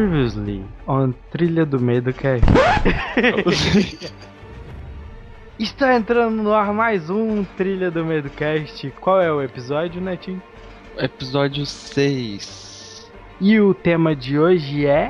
Previously, 0.00 0.64
on 0.86 1.12
Trilha 1.30 1.66
do 1.66 1.78
Medo 1.78 2.10
Cast. 2.14 2.46
Está 5.60 5.94
entrando 5.94 6.42
no 6.42 6.54
ar 6.54 6.72
mais 6.72 7.10
um 7.10 7.44
Trilha 7.44 7.90
do 7.90 8.02
Medo 8.02 8.30
Cast. 8.30 8.90
Qual 8.98 9.20
é 9.20 9.30
o 9.30 9.42
episódio, 9.42 10.00
Netinho? 10.00 10.42
Episódio 10.96 11.66
6. 11.66 13.12
E 13.42 13.60
o 13.60 13.74
tema 13.74 14.16
de 14.16 14.38
hoje 14.38 14.86
é 14.86 15.08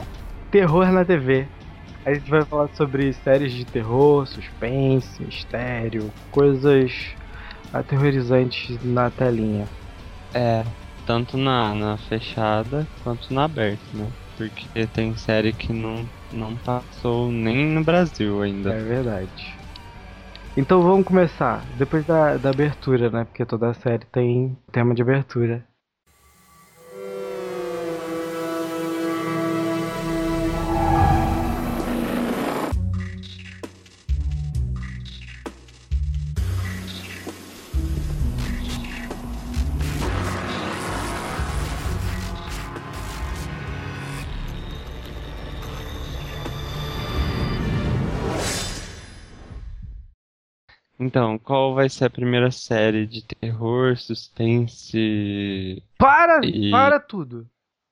terror 0.51 0.91
na 0.91 1.05
TV. 1.05 1.47
A 2.05 2.13
gente 2.13 2.29
vai 2.29 2.45
falar 2.45 2.69
sobre 2.75 3.13
séries 3.13 3.53
de 3.53 3.65
terror, 3.65 4.27
suspense, 4.27 5.23
mistério, 5.23 6.11
coisas 6.33 7.15
aterrorizantes 7.73 8.77
na 8.85 9.09
telinha. 9.09 9.69
É, 10.35 10.65
tanto 11.07 11.37
na, 11.37 11.77
na 11.77 11.97
fechada 11.97 12.85
quanto 13.05 13.33
na 13.33 13.45
aberta, 13.45 13.85
né? 13.95 14.09
Porque 14.41 14.87
tem 14.87 15.15
série 15.19 15.53
que 15.53 15.71
não, 15.71 16.09
não 16.33 16.57
passou 16.57 17.31
nem 17.31 17.67
no 17.67 17.85
Brasil 17.85 18.41
ainda. 18.41 18.71
É 18.71 18.83
verdade. 18.83 19.61
Então 20.57 20.83
vamos 20.83 21.05
começar. 21.05 21.67
Depois 21.77 22.07
da, 22.07 22.39
da 22.39 22.49
abertura, 22.49 23.11
né? 23.11 23.27
Porque 23.27 23.45
toda 23.45 23.75
série 23.75 24.07
tem 24.07 24.57
tema 24.73 24.95
de 24.95 25.03
abertura. 25.03 25.63
Então, 51.01 51.39
qual 51.39 51.75
vai 51.75 51.89
ser 51.89 52.05
a 52.05 52.11
primeira 52.11 52.51
série 52.51 53.07
de 53.07 53.25
terror, 53.25 53.97
suspense? 53.97 55.83
Para! 55.99 56.45
E- 56.45 56.71
Para 56.71 57.01
tudo! 57.01 57.47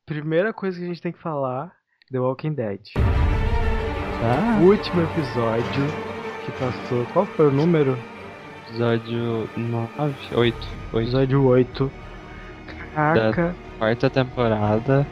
Primeira 0.04 0.52
coisa 0.52 0.78
que 0.78 0.84
a 0.84 0.88
gente 0.88 1.00
tem 1.00 1.12
que 1.12 1.18
falar: 1.18 1.72
The 2.10 2.18
Walking 2.20 2.52
Dead. 2.52 2.80
Tá? 4.20 4.58
O 4.60 4.66
último 4.66 5.00
episódio 5.02 5.84
que 6.44 6.52
passou. 6.52 7.06
Qual 7.12 7.24
foi 7.24 7.48
o 7.48 7.50
número? 7.52 7.96
Episódio 8.68 9.48
9, 9.56 10.12
8, 10.34 10.68
8. 10.92 11.02
Episódio 11.04 11.46
8. 11.46 11.90
Caraca, 12.94 13.54
Quarta 13.78 14.10
temporada. 14.10 15.06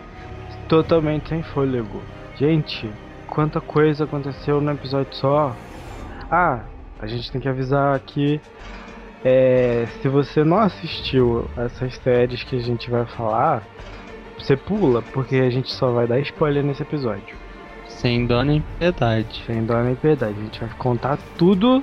totalmente 0.68 1.28
sem 1.30 1.42
fôlego. 1.42 2.02
Gente, 2.36 2.90
quanta 3.28 3.58
coisa 3.60 4.04
aconteceu 4.04 4.60
no 4.60 4.72
episódio 4.72 5.14
só. 5.14 5.56
Ah, 6.30 6.64
a 6.98 7.06
gente 7.06 7.30
tem 7.30 7.40
que 7.40 7.48
avisar 7.48 7.94
aqui. 7.94 8.40
É, 9.24 9.86
se 10.00 10.08
você 10.08 10.44
não 10.44 10.58
assistiu 10.58 11.48
essas 11.56 11.94
séries 11.96 12.42
que 12.44 12.56
a 12.56 12.60
gente 12.60 12.90
vai 12.90 13.04
falar, 13.06 13.62
você 14.38 14.56
pula, 14.56 15.02
porque 15.12 15.36
a 15.36 15.50
gente 15.50 15.72
só 15.72 15.90
vai 15.90 16.06
dar 16.06 16.20
spoiler 16.20 16.62
nesse 16.62 16.82
episódio. 16.82 17.36
Sem 17.88 18.26
dó 18.26 18.42
nem 18.42 18.62
piedade. 18.78 19.42
Sem 19.46 19.64
dó 19.64 19.82
nem 19.82 19.94
piedade. 19.94 20.34
A 20.38 20.42
gente 20.42 20.60
vai 20.60 20.68
contar 20.78 21.18
tudo 21.36 21.82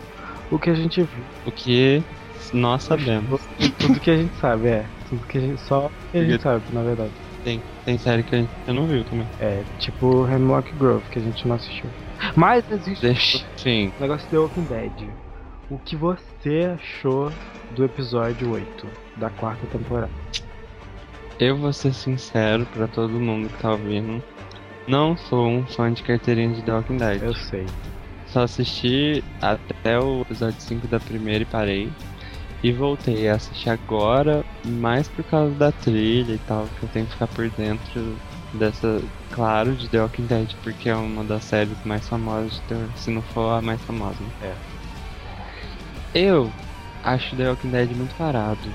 o 0.51 0.59
que 0.59 0.69
a 0.69 0.75
gente 0.75 1.01
viu. 1.01 1.23
O 1.45 1.51
que 1.51 2.03
nós 2.53 2.83
sabemos. 2.83 3.41
Tudo 3.79 3.99
que 3.99 4.11
a 4.11 4.17
gente 4.17 4.35
sabe, 4.35 4.67
é. 4.67 4.85
Tudo 5.09 5.25
que 5.25 5.37
a 5.37 5.41
gente, 5.41 5.61
só 5.61 5.91
que 6.11 6.17
a 6.17 6.23
gente 6.23 6.41
sabe, 6.41 6.63
na 6.71 6.83
verdade. 6.83 7.11
Tem, 7.43 7.61
tem 7.83 7.97
série 7.97 8.23
que 8.23 8.35
a 8.35 8.39
gente 8.39 8.51
não 8.67 8.87
viu 8.87 9.03
também. 9.03 9.27
É, 9.39 9.63
tipo 9.79 10.27
Hemlock 10.27 10.71
Grove, 10.73 11.03
que 11.11 11.19
a 11.19 11.21
gente 11.21 11.47
não 11.47 11.55
assistiu. 11.55 11.89
Mas 12.35 12.69
existe 12.71 13.01
Deixa. 13.01 13.45
Sim. 13.57 13.91
o 13.97 14.01
negócio 14.01 14.25
de 14.25 14.31
The 14.31 14.37
Walking 14.37 14.63
Dead. 14.63 15.09
O 15.69 15.77
que 15.79 15.95
você 15.95 16.71
achou 16.73 17.31
do 17.71 17.83
episódio 17.83 18.51
8 18.51 18.87
da 19.17 19.29
quarta 19.29 19.65
temporada? 19.67 20.11
Eu 21.39 21.57
vou 21.57 21.73
ser 21.73 21.93
sincero 21.93 22.65
pra 22.67 22.87
todo 22.87 23.19
mundo 23.19 23.49
que 23.49 23.61
tá 23.61 23.71
ouvindo. 23.71 24.23
Não 24.87 25.15
sou 25.17 25.47
um 25.47 25.65
fã 25.65 25.91
de 25.91 26.03
carteirinha 26.03 26.53
de 26.53 26.61
The 26.61 26.73
Walking 26.73 26.97
Dead. 26.97 27.23
Eu 27.23 27.33
sei. 27.33 27.65
Só 28.27 28.43
assisti 28.43 29.23
até 29.41 29.99
o 29.99 30.21
episódio 30.21 30.59
5 30.59 30.87
da 30.87 30.99
primeira 30.99 31.43
e 31.43 31.45
parei. 31.45 31.91
E 32.63 32.71
voltei 32.71 33.27
a 33.27 33.35
assistir 33.35 33.69
agora, 33.69 34.43
mais 34.65 35.07
por 35.09 35.23
causa 35.25 35.53
da 35.55 35.71
trilha 35.71 36.33
e 36.33 36.39
tal, 36.39 36.65
que 36.79 36.83
eu 36.83 36.89
tenho 36.89 37.05
que 37.05 37.11
ficar 37.11 37.27
por 37.27 37.49
dentro 37.49 38.17
dessa, 38.53 39.01
claro, 39.31 39.75
de 39.75 39.89
The 39.89 40.01
Walking 40.01 40.27
Dead, 40.27 40.55
porque 40.61 40.89
é 40.89 40.95
uma 40.95 41.23
das 41.23 41.43
séries 41.45 41.77
mais 41.83 42.07
famosas 42.07 42.53
de 42.53 42.61
terror, 42.63 42.89
se 42.97 43.11
não 43.11 43.23
for 43.23 43.51
a 43.51 43.61
mais 43.61 43.81
famosa. 43.83 44.23
né? 44.23 44.57
Eu 46.13 46.51
acho 47.01 47.35
The 47.35 47.49
Walking 47.49 47.71
Dead 47.71 47.91
muito 47.95 48.15
parado. 48.15 48.73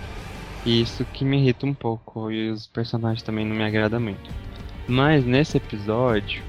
E 0.64 0.82
isso 0.82 1.06
que 1.06 1.24
me 1.24 1.38
irrita 1.38 1.66
um 1.66 1.74
pouco, 1.74 2.30
e 2.30 2.50
os 2.50 2.66
personagens 2.66 3.22
também 3.22 3.46
não 3.46 3.56
me 3.56 3.64
agradam 3.64 4.00
muito. 4.00 4.30
Mas 4.88 5.24
nesse 5.24 5.56
episódio, 5.56 6.42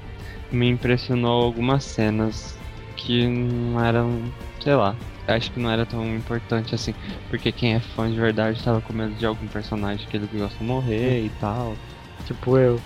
me 0.52 0.68
impressionou 0.68 1.44
algumas 1.44 1.84
cenas 1.84 2.58
que 2.96 3.26
não 3.28 3.82
eram, 3.82 4.22
sei 4.62 4.74
lá, 4.74 4.96
acho 5.26 5.52
que 5.52 5.60
não 5.60 5.70
era 5.70 5.86
tão 5.86 6.04
importante 6.16 6.74
assim, 6.74 6.92
porque 7.28 7.52
quem 7.52 7.74
é 7.74 7.80
fã 7.80 8.10
de 8.10 8.18
verdade 8.18 8.62
tava 8.62 8.80
com 8.82 8.92
medo 8.92 9.14
de 9.14 9.24
algum 9.24 9.46
personagem 9.48 10.06
que 10.08 10.16
eles 10.16 10.28
gostam 10.30 10.66
morrer 10.66 11.24
e 11.24 11.30
tal. 11.30 11.78
Tipo 12.24 12.56
eu. 12.58 12.84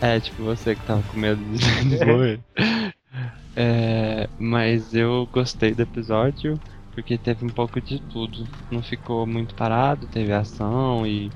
É, 0.00 0.20
tipo 0.20 0.42
você 0.42 0.74
que 0.76 0.82
tava 0.84 1.04
com 1.04 1.16
medo 1.18 1.42
de 1.88 2.04
morrer. 2.04 2.44
É, 3.54 4.30
mas 4.38 4.94
eu 4.94 5.26
gostei 5.32 5.74
do 5.74 5.82
episódio 5.82 6.60
porque 6.90 7.18
teve 7.18 7.44
um 7.44 7.50
pouco 7.52 7.80
de 7.80 8.00
tudo. 8.00 8.48
Não 8.70 8.82
ficou 8.82 9.26
muito 9.26 9.54
parado, 9.54 10.08
teve 10.08 10.32
ação 10.32 11.06
e, 11.06 11.34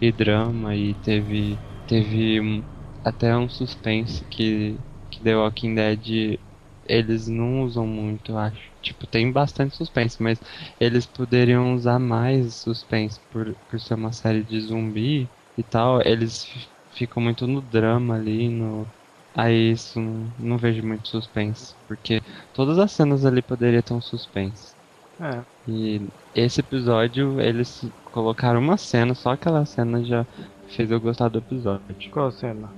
e 0.00 0.12
drama 0.12 0.76
e 0.76 0.94
teve 0.96 1.62
teve 1.86 2.40
um- 2.40 2.64
até 3.04 3.36
um 3.36 3.48
suspense 3.48 4.24
que, 4.26 4.80
que 5.10 5.22
The 5.24 5.36
Walking 5.36 5.74
Dead 5.74 6.40
eles 6.84 7.28
não 7.28 7.62
usam 7.64 7.86
muito, 7.86 8.32
eu 8.32 8.38
acho. 8.38 8.60
Tipo, 8.82 9.06
tem 9.06 9.30
bastante 9.32 9.76
suspense, 9.76 10.22
mas 10.22 10.40
eles 10.80 11.06
poderiam 11.06 11.74
usar 11.74 11.98
mais 11.98 12.56
suspense 12.56 13.20
por, 13.30 13.56
por 13.68 13.80
ser 13.80 13.94
uma 13.94 14.12
série 14.12 14.42
de 14.44 14.60
zumbi 14.60 15.30
e 15.56 15.64
tal. 15.64 16.00
Eles 16.02 16.44
fi- 16.44 16.70
ficam 16.90 17.22
muito 17.22 17.46
no 17.46 17.62
drama 17.62 18.16
ali, 18.16 18.48
no. 18.48 18.92
Aí 19.34 19.72
isso 19.72 19.98
não, 20.00 20.34
não 20.38 20.58
vejo 20.58 20.86
muito 20.86 21.08
suspense, 21.08 21.76
porque 21.86 22.20
todas 22.52 22.78
as 22.78 22.92
cenas 22.92 23.24
ali 23.24 23.42
poderiam 23.42 23.82
ter 23.82 23.94
um 23.94 24.00
suspense. 24.00 24.76
É. 25.18 25.44
E 25.66 26.08
esse 26.34 26.60
episódio 26.60 27.40
eles 27.40 27.82
colocaram 28.04 28.60
uma 28.60 28.76
cena, 28.76 29.14
só 29.14 29.30
aquela 29.32 29.64
cena 29.66 30.04
já 30.04 30.26
fez 30.66 30.90
eu 30.90 31.00
gostar 31.00 31.28
do 31.28 31.38
episódio. 31.38 32.12
Qual 32.12 32.30
cena? 32.32 32.76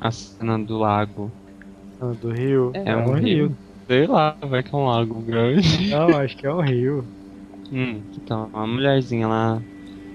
A 0.00 0.10
cena 0.10 0.58
do 0.58 0.78
lago. 0.78 1.30
Ah, 2.00 2.14
Do 2.14 2.30
rio? 2.32 2.72
É, 2.74 2.96
um 2.96 3.14
rio. 3.14 3.56
Sei 3.88 4.06
lá, 4.06 4.36
vai 4.42 4.62
que 4.62 4.74
é 4.74 4.78
um 4.78 4.86
lago 4.86 5.22
grande. 5.22 5.90
Não, 5.90 6.16
acho 6.18 6.36
que 6.36 6.46
é 6.46 6.52
um 6.52 6.60
rio. 6.60 7.08
Hum, 7.70 8.02
então, 8.16 8.48
a 8.52 8.66
mulherzinha 8.66 9.26
lá 9.28 9.60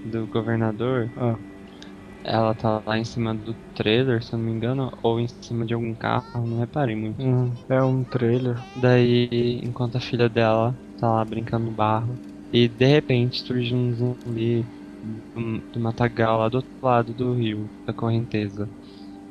do 0.04 0.26
governador, 0.28 1.10
Ah. 1.16 1.38
Ela 2.24 2.54
tá 2.54 2.82
lá 2.86 2.98
em 2.98 3.04
cima 3.04 3.34
do 3.34 3.54
trailer, 3.74 4.22
se 4.24 4.34
eu 4.34 4.38
não 4.38 4.46
me 4.46 4.52
engano, 4.52 4.90
ou 5.02 5.20
em 5.20 5.28
cima 5.28 5.66
de 5.66 5.74
algum 5.74 5.94
carro, 5.96 6.26
não 6.46 6.58
reparei 6.58 6.96
muito. 6.96 7.22
Hum, 7.22 7.54
é 7.68 7.82
um 7.82 8.04
trailer. 8.04 8.64
Daí, 8.74 9.60
enquanto 9.62 9.96
a 9.96 10.00
filha 10.00 10.28
dela 10.28 10.78
tá 10.96 11.10
lá 11.10 11.24
brincando 11.24 11.66
no 11.66 11.72
barro, 11.72 12.20
e 12.52 12.68
de 12.68 12.86
repente 12.86 13.40
surge 13.42 13.74
um 13.74 13.92
zumbi 13.94 14.70
do, 15.02 15.22
do 15.72 15.80
matagal 15.80 16.38
lá 16.38 16.48
do 16.48 16.56
outro 16.58 16.70
lado 16.82 17.14
do 17.14 17.34
rio, 17.34 17.70
da 17.86 17.92
correnteza. 17.94 18.70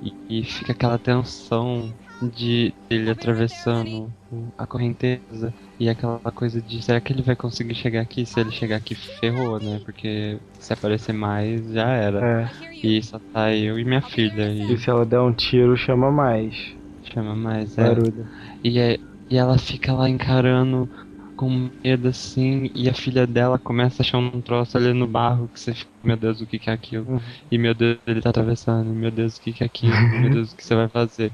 E, 0.02 0.16
e 0.30 0.44
fica 0.46 0.74
aquela 0.74 1.00
tensão 1.00 1.96
de 2.22 2.76
ele 2.90 3.10
atravessando 3.12 4.14
a 4.58 4.68
correnteza 4.68 5.56
e 5.84 5.90
aquela 5.90 6.20
coisa 6.34 6.62
de 6.62 6.82
será 6.82 7.02
que 7.02 7.12
ele 7.14 7.24
vai 7.24 7.36
conseguir 7.36 7.76
chegar 7.76 8.02
aqui? 8.02 8.26
Se 8.26 8.40
ele 8.40 8.52
chegar 8.52 8.78
aqui, 8.78 8.96
ferrou, 8.96 9.60
né? 9.60 9.80
Porque 9.86 10.40
se 10.60 10.74
aparecer 10.74 11.14
mais, 11.14 11.72
já 11.72 11.90
era. 11.90 12.26
É. 12.26 12.62
E 12.84 13.02
só 13.04 13.20
tá 13.20 13.54
eu 13.56 13.80
e 13.80 13.86
minha 13.86 14.02
filha. 14.02 14.50
E 14.54 14.74
E 14.74 14.78
se 14.78 14.90
ela 14.90 15.06
der 15.06 15.20
um 15.20 15.34
tiro, 15.34 15.76
chama 15.78 16.12
mais. 16.12 16.56
chama 17.02 17.36
mais. 17.36 17.78
É. 17.78 17.84
Barulho. 17.88 18.30
E, 18.64 18.80
é- 18.80 19.00
e 19.30 19.38
ela 19.38 19.58
fica 19.58 19.94
lá 19.94 20.10
encarando 20.10 20.90
com 21.36 21.72
medo 21.84 22.08
assim, 22.10 22.70
e 22.76 22.90
a 22.90 22.94
filha 22.94 23.26
dela 23.26 23.58
começa 23.60 24.04
a 24.04 24.06
achar 24.06 24.18
um 24.20 24.42
troço 24.42 24.78
ali 24.78 24.94
no 24.94 25.08
barro 25.08 25.50
que 25.50 25.60
você 25.60 25.74
fica, 25.74 25.92
meu 26.04 26.18
Deus, 26.18 26.42
o 26.42 26.48
que 26.48 26.60
que 26.60 26.70
é 26.70 26.74
aquilo? 26.74 27.08
Uhum. 27.08 27.20
E 27.50 27.58
meu 27.58 27.74
Deus, 27.74 28.00
ele 28.06 28.22
tá 28.22 28.30
atravessando, 28.30 28.94
meu 28.94 29.12
Deus, 29.12 29.38
o 29.38 29.42
que 29.42 29.54
que 29.54 29.64
é 29.64 29.68
aquilo? 29.68 30.08
meu 30.16 30.30
Deus, 30.30 30.52
o 30.54 30.56
que 30.56 30.64
você 30.66 30.76
vai 30.76 30.90
fazer? 30.90 31.34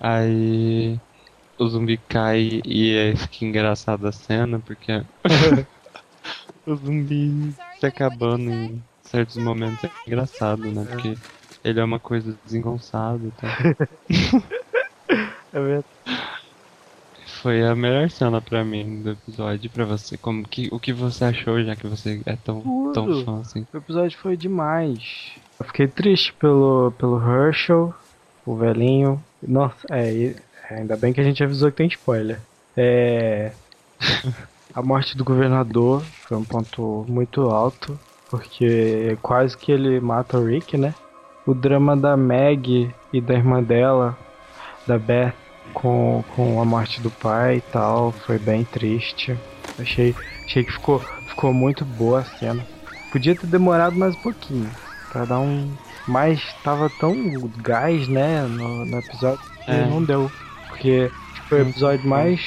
Aí 0.00 1.00
o 1.58 1.68
zumbi 1.68 1.98
cai 2.08 2.60
e 2.64 2.98
aí 2.98 3.16
fica 3.16 3.44
engraçada 3.44 4.08
a 4.08 4.12
cena, 4.12 4.60
porque 4.60 4.92
o 6.66 6.74
zumbi 6.76 7.54
se 7.78 7.86
acabando 7.86 8.50
em 8.50 8.82
certos 9.02 9.36
momentos 9.36 9.84
é 9.84 9.90
engraçado, 10.06 10.70
né? 10.72 10.84
Porque 10.84 11.16
ele 11.64 11.80
é 11.80 11.84
uma 11.84 12.00
coisa 12.00 12.38
desengonçada 12.44 13.26
e 13.26 13.32
tal. 13.32 13.50
É 15.52 15.60
verdade. 15.60 15.86
Foi 17.40 17.62
a 17.62 17.74
melhor 17.74 18.10
cena 18.10 18.42
pra 18.42 18.64
mim 18.64 19.02
do 19.02 19.10
episódio, 19.10 19.70
pra 19.70 19.84
você. 19.84 20.18
Como 20.18 20.46
que, 20.46 20.68
o 20.72 20.78
que 20.78 20.92
você 20.92 21.24
achou, 21.24 21.62
já 21.64 21.74
que 21.74 21.86
você 21.86 22.20
é 22.26 22.36
tão, 22.36 22.92
tão 22.92 23.24
fã 23.24 23.40
assim? 23.40 23.66
O 23.72 23.76
episódio 23.78 24.18
foi 24.18 24.36
demais. 24.36 25.34
Eu 25.58 25.66
fiquei 25.66 25.88
triste 25.88 26.32
pelo, 26.34 26.92
pelo 26.92 27.18
Herschel, 27.18 27.94
o 28.44 28.56
velhinho. 28.56 29.22
Nossa, 29.42 29.86
é, 29.90 30.34
ainda 30.70 30.96
bem 30.96 31.12
que 31.12 31.20
a 31.20 31.24
gente 31.24 31.42
avisou 31.42 31.70
que 31.70 31.76
tem 31.78 31.86
spoiler. 31.88 32.38
É. 32.76 33.52
A 34.74 34.82
morte 34.82 35.16
do 35.16 35.24
governador 35.24 36.02
foi 36.28 36.36
um 36.36 36.44
ponto 36.44 37.04
muito 37.08 37.48
alto, 37.48 37.98
porque 38.30 39.16
quase 39.22 39.56
que 39.56 39.72
ele 39.72 39.98
mata 40.00 40.38
o 40.38 40.44
Rick, 40.44 40.76
né? 40.76 40.94
O 41.46 41.54
drama 41.54 41.96
da 41.96 42.16
Meg 42.16 42.90
e 43.12 43.20
da 43.20 43.34
irmã 43.34 43.62
dela, 43.62 44.16
da 44.86 44.98
Beth, 44.98 45.32
com, 45.72 46.22
com 46.34 46.60
a 46.60 46.64
morte 46.64 47.00
do 47.00 47.10
pai 47.10 47.56
e 47.56 47.60
tal, 47.60 48.12
foi 48.12 48.38
bem 48.38 48.64
triste. 48.64 49.36
Achei, 49.78 50.14
achei 50.44 50.64
que 50.64 50.72
ficou, 50.72 50.98
ficou 51.28 51.52
muito 51.54 51.84
boa 51.84 52.20
a 52.20 52.24
cena. 52.24 52.66
Podia 53.12 53.34
ter 53.34 53.46
demorado 53.46 53.96
mais 53.96 54.14
um 54.14 54.20
pouquinho. 54.20 54.70
Pra 55.10 55.24
dar 55.24 55.38
um. 55.38 55.72
Mas 56.06 56.40
tava 56.62 56.90
tão 57.00 57.14
gás, 57.62 58.06
né? 58.08 58.42
No, 58.42 58.84
no 58.84 58.98
episódio 58.98 59.40
que 59.64 59.70
É. 59.70 59.86
não 59.86 60.02
deu. 60.02 60.30
Porque 60.76 61.10
foi 61.48 61.62
o 61.62 61.68
episódio 61.68 62.08
mais. 62.08 62.40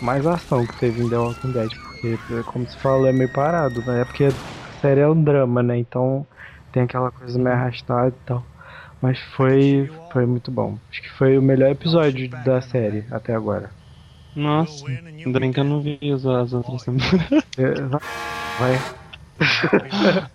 Mais 0.00 0.24
ação 0.26 0.66
que 0.66 0.78
teve 0.78 1.02
em 1.02 1.08
The 1.08 1.16
Walking 1.16 1.52
Dead. 1.52 1.70
Porque, 1.70 2.42
como 2.44 2.68
se 2.68 2.76
falou, 2.78 3.06
é 3.08 3.12
meio 3.12 3.28
parado, 3.30 3.82
né? 3.82 4.02
É 4.02 4.04
porque 4.04 4.24
a 4.24 4.80
série 4.80 5.00
é 5.00 5.08
um 5.08 5.22
drama, 5.22 5.62
né? 5.62 5.78
Então 5.78 6.26
tem 6.72 6.82
aquela 6.82 7.10
coisa 7.10 7.38
meio 7.38 7.56
arrastada 7.56 8.08
e 8.08 8.26
tal. 8.26 8.44
Mas 9.00 9.18
foi. 9.36 9.90
Foi 10.12 10.26
muito 10.26 10.50
bom. 10.50 10.78
Acho 10.90 11.02
que 11.02 11.10
foi 11.10 11.38
o 11.38 11.42
melhor 11.42 11.70
episódio 11.70 12.28
da 12.44 12.60
série 12.60 13.04
até 13.10 13.34
agora. 13.34 13.70
Nossa, 14.36 14.84
ainda 14.88 15.40
bem 15.40 15.52
que 15.52 15.58
eu 15.58 15.64
não 15.64 15.80
vi 15.80 15.98
as, 16.14 16.24
as 16.24 16.52
outras 16.52 16.82
temporadas. 16.84 17.44
É, 17.56 17.74
Vai. 18.58 18.78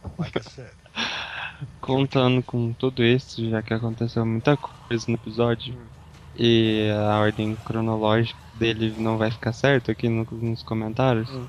Contando 1.80 2.42
com 2.44 2.74
tudo 2.74 3.04
isso, 3.04 3.50
já 3.50 3.62
que 3.62 3.74
aconteceu 3.74 4.26
muita 4.26 4.58
coisa 4.58 5.06
no 5.08 5.16
episódio 5.16 5.78
e 6.36 6.90
a 6.92 7.20
ordem 7.20 7.56
cronológica 7.58 8.40
dele 8.54 9.00
não 9.00 9.18
vai 9.18 9.32
ficar 9.32 9.54
certo 9.54 9.92
aqui 9.92 10.10
no- 10.10 10.26
nos 10.32 10.64
comentários, 10.64 11.42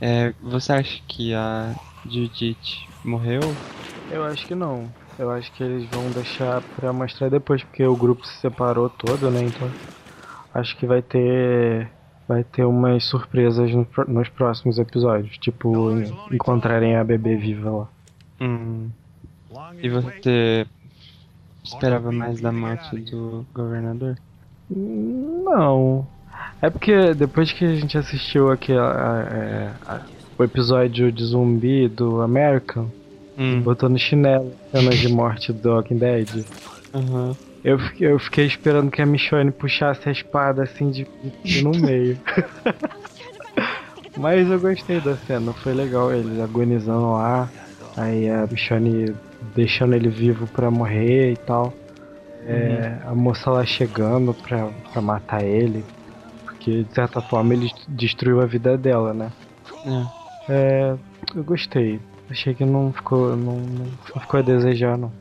é, 0.00 0.32
você 0.34 0.72
acha 0.72 1.02
que 1.08 1.34
a 1.34 1.76
Judith 2.04 2.88
morreu? 3.04 3.60
Eu 4.08 4.24
acho 4.24 4.46
que 4.46 4.54
não. 4.54 4.94
Eu 5.16 5.30
acho 5.30 5.52
que 5.52 5.62
eles 5.62 5.88
vão 5.90 6.12
deixar 6.12 6.60
pra 6.62 6.92
mostrar 6.92 7.28
depois, 7.28 7.62
porque 7.64 7.84
o 7.84 7.96
grupo 7.96 8.26
se 8.26 8.34
separou 8.40 8.88
todo, 8.88 9.30
né? 9.30 9.42
Então 9.42 9.74
acho 10.54 10.76
que 10.78 10.86
vai 10.86 11.02
ter 11.02 11.92
vai 12.28 12.44
ter 12.44 12.64
umas 12.64 13.04
surpresas 13.04 13.70
no 13.74 13.86
nos 14.08 14.28
próximos 14.30 14.78
episódios, 14.78 15.38
tipo 15.38 15.92
en- 15.92 16.16
encontrarem 16.30 16.96
a 16.96 17.04
bebê 17.04 17.36
viva 17.36 17.70
lá. 17.70 17.88
Hum, 18.40 18.90
e 19.82 19.88
você 19.90 20.66
esperava 21.64 22.10
mais 22.12 22.40
da 22.40 22.52
morte 22.52 22.96
do 22.98 23.46
governador? 23.54 24.20
Não. 24.70 26.06
É 26.60 26.68
porque 26.70 27.14
depois 27.14 27.52
que 27.52 27.64
a 27.64 27.74
gente 27.74 27.96
assistiu 27.96 28.50
aquele 28.50 28.78
a- 28.78 28.84
a- 29.86 29.94
a- 29.94 30.06
o 30.38 30.44
episódio 30.44 31.10
de 31.12 31.24
zumbi 31.24 31.88
do 31.88 32.20
American, 32.20 32.90
Hum, 33.36 33.60
botou 33.60 33.88
no 33.88 33.98
chinelo 33.98 34.52
cenas 34.72 34.98
de 34.98 35.08
morte 35.12 35.52
do 35.52 35.70
Walking 35.70 35.98
Dead. 35.98 36.44
aham. 36.94 37.36
Eu 37.64 37.78
fiquei, 37.78 38.06
eu 38.12 38.18
fiquei 38.18 38.46
esperando 38.46 38.90
que 38.90 39.02
a 39.02 39.06
Michonne 39.06 39.50
puxasse 39.50 40.08
a 40.08 40.12
espada 40.12 40.62
assim 40.62 40.90
de, 40.90 41.06
de 41.44 41.62
no 41.62 41.70
meio. 41.72 42.16
Mas 44.16 44.48
eu 44.50 44.58
gostei 44.58 45.00
da 45.00 45.16
cena, 45.16 45.52
foi 45.52 45.74
legal 45.74 46.12
eles 46.12 46.40
agonizando 46.40 47.12
lá, 47.12 47.48
aí 47.96 48.28
a 48.28 48.46
Michonne 48.50 49.14
deixando 49.54 49.94
ele 49.94 50.08
vivo 50.08 50.46
pra 50.48 50.70
morrer 50.70 51.32
e 51.32 51.36
tal. 51.36 51.72
É, 52.46 52.98
A 53.06 53.14
moça 53.14 53.50
lá 53.50 53.64
chegando 53.64 54.32
pra, 54.34 54.68
pra 54.92 55.02
matar 55.02 55.42
ele, 55.44 55.84
porque 56.44 56.84
de 56.84 56.94
certa 56.94 57.20
forma 57.20 57.54
ele 57.54 57.70
destruiu 57.88 58.40
a 58.40 58.46
vida 58.46 58.76
dela, 58.78 59.12
né? 59.12 59.30
É. 59.84 60.18
É, 60.50 60.96
eu 61.34 61.44
gostei. 61.44 62.00
Achei 62.30 62.54
que 62.54 62.64
não 62.64 62.92
ficou, 62.92 63.36
não, 63.36 63.56
não 63.56 63.86
ficou 64.20 64.40
a 64.40 64.42
desejar, 64.42 64.96
não. 64.96 65.12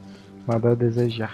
Nada 0.47 0.71
a 0.71 0.75
desejar. 0.75 1.33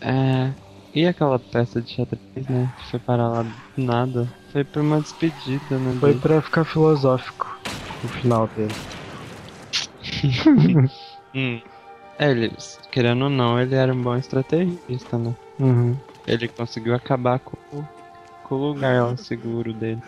É, 0.00 0.50
e 0.94 1.06
aquela 1.06 1.38
peça 1.38 1.80
de 1.80 1.90
xadrez, 1.90 2.20
né? 2.48 2.72
Que 2.78 2.90
foi 2.90 3.00
parar 3.00 3.28
lá 3.28 3.42
do 3.42 3.52
nada. 3.76 4.28
Foi 4.52 4.64
pra 4.64 4.82
uma 4.82 5.00
despedida, 5.00 5.78
né? 5.78 5.96
Foi 6.00 6.10
dele. 6.10 6.20
pra 6.20 6.42
ficar 6.42 6.64
filosófico 6.64 7.58
o 8.04 8.08
final 8.08 8.48
dele. 8.48 8.74
Hum. 11.34 11.60
É, 12.18 12.30
ele, 12.30 12.52
querendo 12.90 13.24
ou 13.24 13.30
não, 13.30 13.60
ele 13.60 13.74
era 13.74 13.92
um 13.92 14.02
bom 14.02 14.16
estrategista, 14.16 15.18
né? 15.18 15.34
Uhum. 15.58 15.96
Ele 16.26 16.48
conseguiu 16.48 16.94
acabar 16.94 17.38
com, 17.40 17.56
o- 17.76 17.84
com 18.44 18.54
o 18.54 18.68
lugar 18.72 19.16
seguro 19.18 19.72
dele. 19.72 20.02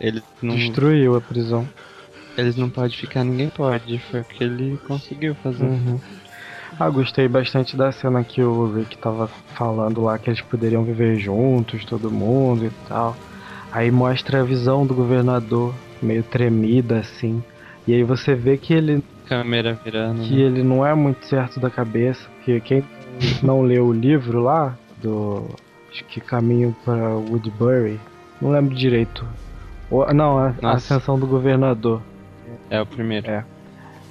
Ele 0.00 0.22
não, 0.42 0.56
Destruiu 0.56 1.16
a 1.16 1.20
prisão. 1.20 1.68
eles 2.36 2.56
não 2.56 2.70
podem 2.70 2.96
ficar, 2.96 3.24
ninguém 3.24 3.50
pode. 3.50 3.98
Foi 3.98 4.20
o 4.20 4.24
que 4.24 4.42
ele 4.42 4.78
conseguiu 4.78 5.34
fazer. 5.36 5.64
Uhum. 5.64 6.00
Ah, 6.78 6.88
gostei 6.88 7.28
bastante 7.28 7.76
da 7.76 7.92
cena 7.92 8.24
que 8.24 8.42
o 8.42 8.72
Rick 8.72 8.96
tava 8.98 9.28
falando 9.54 10.00
lá 10.02 10.18
que 10.18 10.30
eles 10.30 10.40
poderiam 10.40 10.82
viver 10.82 11.18
juntos, 11.18 11.84
todo 11.84 12.10
mundo 12.10 12.64
e 12.64 12.70
tal. 12.88 13.16
Aí 13.70 13.90
mostra 13.90 14.40
a 14.40 14.44
visão 14.44 14.86
do 14.86 14.94
governador 14.94 15.74
meio 16.00 16.22
tremida 16.22 17.00
assim. 17.00 17.42
E 17.86 17.92
aí 17.92 18.02
você 18.02 18.34
vê 18.34 18.56
que 18.56 18.72
ele 18.72 19.02
Câmera 19.30 19.78
virando. 19.84 20.22
que 20.22 20.34
né? 20.34 20.40
ele 20.42 20.62
não 20.64 20.84
é 20.84 20.92
muito 20.92 21.24
certo 21.24 21.60
da 21.60 21.70
cabeça, 21.70 22.28
porque 22.36 22.60
quem 22.60 22.84
não 23.42 23.62
leu 23.62 23.86
o 23.86 23.92
livro 23.92 24.40
lá 24.42 24.76
do 25.00 25.46
acho 25.90 26.04
que 26.06 26.20
Caminho 26.20 26.74
para 26.84 27.10
Woodbury, 27.16 27.98
não 28.42 28.50
lembro 28.50 28.74
direito. 28.74 29.24
Ou- 29.88 30.12
não, 30.12 30.36
a, 30.36 30.52
a. 30.62 30.72
Ascensão 30.72 31.16
do 31.18 31.26
Governador. 31.28 32.02
É 32.68 32.80
o 32.80 32.86
primeiro. 32.86 33.28
É. 33.30 33.44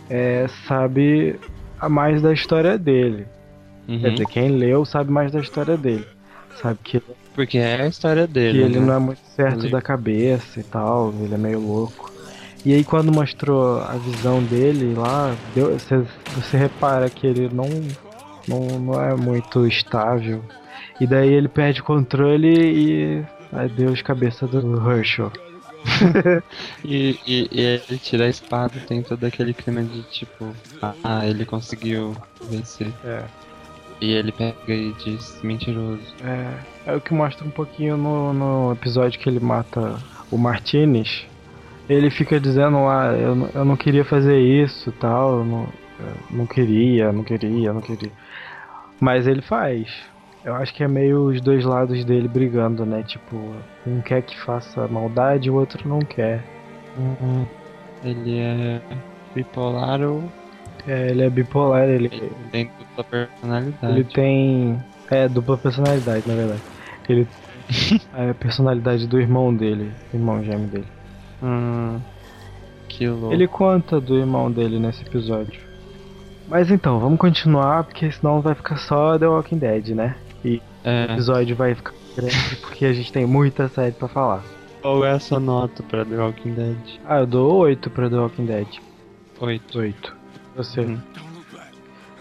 É, 0.09 0.47
sabe 0.67 1.37
a 1.79 1.89
mais 1.89 2.21
da 2.21 2.31
história 2.33 2.77
dele. 2.77 3.27
Uhum. 3.89 3.99
Quer 3.99 4.11
dizer, 4.11 4.25
quem 4.27 4.49
leu 4.51 4.85
sabe 4.85 5.11
mais 5.11 5.31
da 5.33 5.39
história 5.41 5.75
dele. 5.75 6.05
Sabe 6.61 6.79
que, 6.83 7.01
Porque 7.35 7.57
é 7.57 7.81
a 7.81 7.87
história 7.87 8.25
que 8.25 8.33
dele. 8.33 8.63
ele 8.63 8.79
né? 8.79 8.85
não 8.85 8.93
é 8.93 8.99
muito 8.99 9.21
certo 9.35 9.61
Ele- 9.65 9.69
da 9.71 9.81
cabeça 9.81 10.59
e 10.59 10.63
tal, 10.63 11.13
ele 11.21 11.33
é 11.33 11.37
meio 11.37 11.59
louco. 11.59 12.09
E 12.65 12.73
aí 12.73 12.83
quando 12.83 13.11
mostrou 13.11 13.79
a 13.81 13.93
visão 13.93 14.43
dele 14.43 14.93
lá, 14.93 15.35
deu- 15.55 15.77
você, 15.77 16.03
você 16.35 16.57
repara 16.57 17.09
que 17.09 17.25
ele 17.25 17.49
não, 17.53 17.67
não, 18.47 18.79
não 18.79 19.01
é 19.01 19.15
muito 19.15 19.65
estável. 19.65 20.43
E 20.99 21.07
daí 21.07 21.31
ele 21.31 21.47
perde 21.47 21.81
o 21.81 21.83
controle 21.83 22.49
e. 22.49 23.25
Adeus, 23.51 24.01
cabeça 24.01 24.45
do 24.47 24.91
Herschel. 24.91 25.31
E, 26.83 27.17
e, 27.25 27.47
e 27.51 27.61
ele 27.61 27.97
tira 27.97 28.25
a 28.25 28.29
espada, 28.29 28.73
tem 28.87 29.01
todo 29.01 29.23
aquele 29.23 29.53
clima 29.53 29.81
de 29.81 30.01
tipo, 30.03 30.53
ah, 31.03 31.25
ele 31.25 31.45
conseguiu 31.45 32.15
vencer. 32.49 32.91
É. 33.03 33.23
E 34.01 34.11
ele 34.11 34.31
pega 34.31 34.55
e 34.67 34.93
diz 34.93 35.39
mentiroso. 35.43 36.01
É, 36.23 36.91
é 36.91 36.95
o 36.95 37.01
que 37.01 37.13
mostra 37.13 37.45
um 37.45 37.49
pouquinho 37.51 37.97
no, 37.97 38.33
no 38.33 38.71
episódio 38.73 39.19
que 39.19 39.27
ele 39.29 39.39
mata 39.39 39.97
o 40.31 40.37
Martinez. 40.37 41.25
Ele 41.89 42.11
fica 42.11 42.39
dizendo 42.39 42.85
lá, 42.85 43.13
eu, 43.13 43.35
não- 43.35 43.49
eu 43.53 43.65
não 43.65 43.75
queria 43.75 44.05
fazer 44.05 44.39
isso 44.39 44.89
e 44.89 44.93
tal, 44.93 45.39
eu 45.39 45.45
não, 45.45 45.63
eu 45.99 46.37
não 46.37 46.45
queria, 46.45 47.11
não 47.11 47.23
queria, 47.23 47.73
não 47.73 47.81
queria. 47.81 48.11
Mas 49.01 49.25
ele 49.25 49.41
faz. 49.41 49.87
Eu 50.45 50.55
acho 50.55 50.73
que 50.73 50.83
é 50.83 50.87
meio 50.87 51.25
os 51.27 51.41
dois 51.41 51.65
lados 51.65 52.05
dele 52.05 52.27
brigando, 52.27 52.85
né? 52.85 53.03
Tipo, 53.03 53.35
um 53.87 54.01
quer 54.01 54.21
que 54.21 54.39
faça 54.39 54.87
maldade, 54.87 55.49
o 55.49 55.55
outro 55.55 55.87
não 55.87 55.99
quer. 55.99 56.43
Ele 58.03 58.37
é 58.39 58.81
bipolar 59.35 60.01
ou 60.01 60.23
É, 60.87 61.09
ele 61.09 61.23
é 61.23 61.29
bipolar, 61.29 61.89
ele, 61.89 62.09
ele 62.11 62.31
tem 62.51 62.71
dupla 62.77 63.03
personalidade. 63.03 63.93
ele 63.93 64.03
tem. 64.05 64.79
É, 65.11 65.27
dupla 65.27 65.57
personalidade, 65.57 66.27
na 66.27 66.35
verdade. 66.35 66.61
Ele. 67.09 67.27
é 68.15 68.29
a 68.29 68.33
personalidade 68.33 69.07
do 69.07 69.19
irmão 69.19 69.53
dele, 69.53 69.91
irmão 70.13 70.43
gêmeo 70.43 70.67
dele. 70.67 70.98
Hum, 71.41 71.99
que 72.87 73.07
louco. 73.07 73.33
Ele 73.33 73.47
conta 73.47 73.99
do 74.01 74.17
irmão 74.17 74.51
dele 74.51 74.79
nesse 74.79 75.03
episódio. 75.03 75.61
Mas 76.47 76.71
então, 76.71 76.99
vamos 76.99 77.19
continuar, 77.19 77.83
porque 77.83 78.11
senão 78.11 78.41
vai 78.41 78.55
ficar 78.55 78.77
só 78.77 79.17
The 79.19 79.27
Walking 79.27 79.59
Dead, 79.59 79.89
né? 79.89 80.15
E 80.43 80.57
o 80.57 80.61
É, 80.83 81.05
episódio 81.13 81.55
vai 81.55 81.75
ficar 81.75 81.93
grande 82.15 82.55
porque 82.61 82.85
a 82.85 82.93
gente 82.93 83.11
tem 83.13 83.25
muita 83.25 83.67
série 83.69 83.91
pra 83.91 84.07
falar. 84.07 84.41
qual 84.81 85.05
é 85.05 85.11
a 85.11 85.19
sua 85.19 85.39
nota 85.39 85.83
pra 85.83 86.03
The 86.03 86.15
Walking 86.17 86.53
Dead? 86.53 86.77
Ah, 87.05 87.19
eu 87.19 87.27
dou 87.27 87.53
8 87.57 87.89
pra 87.91 88.09
The 88.09 88.15
Walking 88.17 88.45
Dead. 88.45 88.67
8. 89.39 89.79
8. 89.79 90.15
Você? 90.55 90.81
Uhum. 90.81 90.99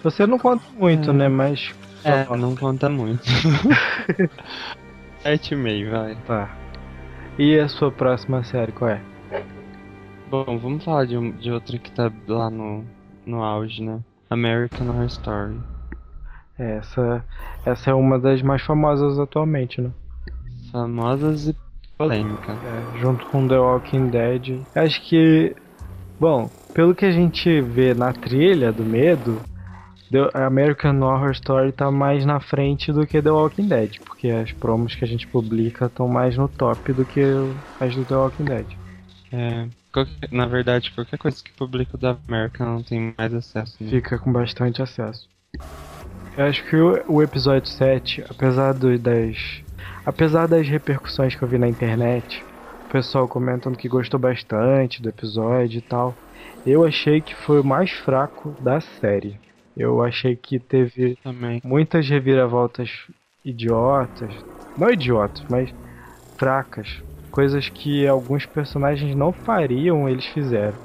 Você 0.04 0.26
não 0.26 0.38
conta 0.38 0.62
muito, 0.78 1.12
né? 1.12 1.28
Mas. 1.28 1.70
É, 2.04 2.25
não 2.37 2.54
conta 2.54 2.88
muito. 2.88 3.25
7,5, 5.25 5.90
vai. 5.90 6.14
Tá. 6.26 6.50
E 7.38 7.59
a 7.59 7.68
sua 7.68 7.90
próxima 7.92 8.42
série, 8.42 8.73
qual 8.73 8.90
é? 8.90 9.00
Bom, 10.30 10.59
vamos 10.59 10.85
falar 10.85 11.07
de, 11.07 11.16
um- 11.16 11.30
de 11.33 11.50
outra 11.50 11.78
que 11.78 11.90
tá 11.92 12.11
lá 12.26 12.50
no, 12.50 12.85
no 13.25 13.42
auge, 13.42 13.83
né? 13.83 14.00
American 14.28 14.88
Horror 14.88 15.07
Story. 15.07 15.59
Essa, 16.59 17.25
essa 17.64 17.90
é 17.90 17.95
uma 17.95 18.18
das 18.18 18.42
mais 18.42 18.61
famosas 18.62 19.18
atualmente, 19.18 19.80
né? 19.80 19.90
Famosas 20.73 21.47
e 21.49 21.57
polêmica. 21.97 22.59
É, 22.64 22.99
junto 22.99 23.25
com 23.26 23.47
The 23.47 23.59
Walking 23.59 24.11
Dead. 24.11 24.66
Acho 24.75 25.00
que, 25.09 25.54
bom, 26.21 26.50
pelo 26.75 26.95
que 26.95 27.04
a 27.04 27.12
gente 27.12 27.61
vê 27.62 27.95
na 27.95 28.12
trilha 28.12 28.73
do 28.73 28.85
medo, 28.85 29.40
The 30.10 30.30
American 30.34 31.00
Horror 31.02 31.32
Story 31.32 31.70
tá 31.72 31.90
mais 31.90 32.24
na 32.24 32.40
frente 32.40 32.90
do 32.92 33.06
que 33.06 33.20
The 33.20 33.30
Walking 33.30 33.68
Dead, 33.68 33.98
porque 34.04 34.28
as 34.30 34.50
promos 34.52 34.94
que 34.94 35.04
a 35.04 35.08
gente 35.08 35.26
publica 35.26 35.86
estão 35.86 36.08
mais 36.08 36.36
no 36.36 36.48
top 36.48 36.92
do 36.92 37.04
que 37.04 37.20
as 37.78 37.94
do 37.94 38.04
The 38.04 38.14
Walking 38.16 38.44
Dead. 38.44 38.66
É, 39.30 39.66
qualquer- 39.92 40.32
na 40.32 40.46
verdade, 40.46 40.90
qualquer 40.92 41.18
coisa 41.18 41.42
que 41.44 41.52
publica 41.52 41.98
da 41.98 42.16
American 42.26 42.66
não 42.74 42.82
tem 42.82 43.14
mais 43.18 43.34
acesso. 43.34 43.76
Né? 43.82 43.90
Fica 43.90 44.18
com 44.18 44.32
bastante 44.32 44.80
acesso. 44.80 45.28
Eu 46.36 46.44
acho 46.46 46.64
que 46.64 46.76
o, 46.76 47.02
o 47.16 47.22
episódio 47.22 47.68
7, 47.68 48.24
apesar 48.30 48.72
do- 48.72 48.98
das. 48.98 49.62
Apesar 50.06 50.46
das 50.48 50.66
repercussões 50.66 51.34
que 51.34 51.42
eu 51.42 51.48
vi 51.48 51.58
na 51.58 51.68
internet, 51.68 52.42
o 52.86 52.90
pessoal 52.90 53.28
comentando 53.28 53.76
que 53.76 53.88
gostou 53.88 54.18
bastante 54.18 55.02
do 55.02 55.08
episódio 55.10 55.78
e 55.78 55.82
tal, 55.82 56.14
eu 56.64 56.84
achei 56.86 57.20
que 57.20 57.34
foi 57.34 57.60
o 57.60 57.64
mais 57.64 57.90
fraco 57.90 58.54
da 58.60 58.80
série. 58.80 59.38
Eu 59.78 60.02
achei 60.02 60.35
que 60.35 60.58
teve 60.58 61.16
Também. 61.23 61.62
muitas 61.64 62.08
reviravoltas 62.08 62.90
idiotas. 63.44 64.35
Não 64.76 64.90
idiotas, 64.90 65.42
mas 65.49 65.73
fracas. 66.37 67.00
Coisas 67.30 67.68
que 67.68 68.06
alguns 68.06 68.44
personagens 68.44 69.14
não 69.14 69.32
fariam, 69.32 70.08
eles 70.08 70.26
fizeram. 70.26 70.76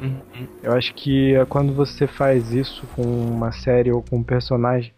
Uhum. 0.00 0.46
Eu 0.62 0.72
acho 0.72 0.92
que 0.94 1.34
é 1.34 1.44
quando 1.46 1.72
você 1.72 2.06
faz 2.06 2.52
isso 2.52 2.86
com 2.94 3.02
uma 3.02 3.52
série 3.52 3.90
ou 3.90 4.02
com 4.02 4.18
um 4.18 4.22
personagem, 4.22 4.92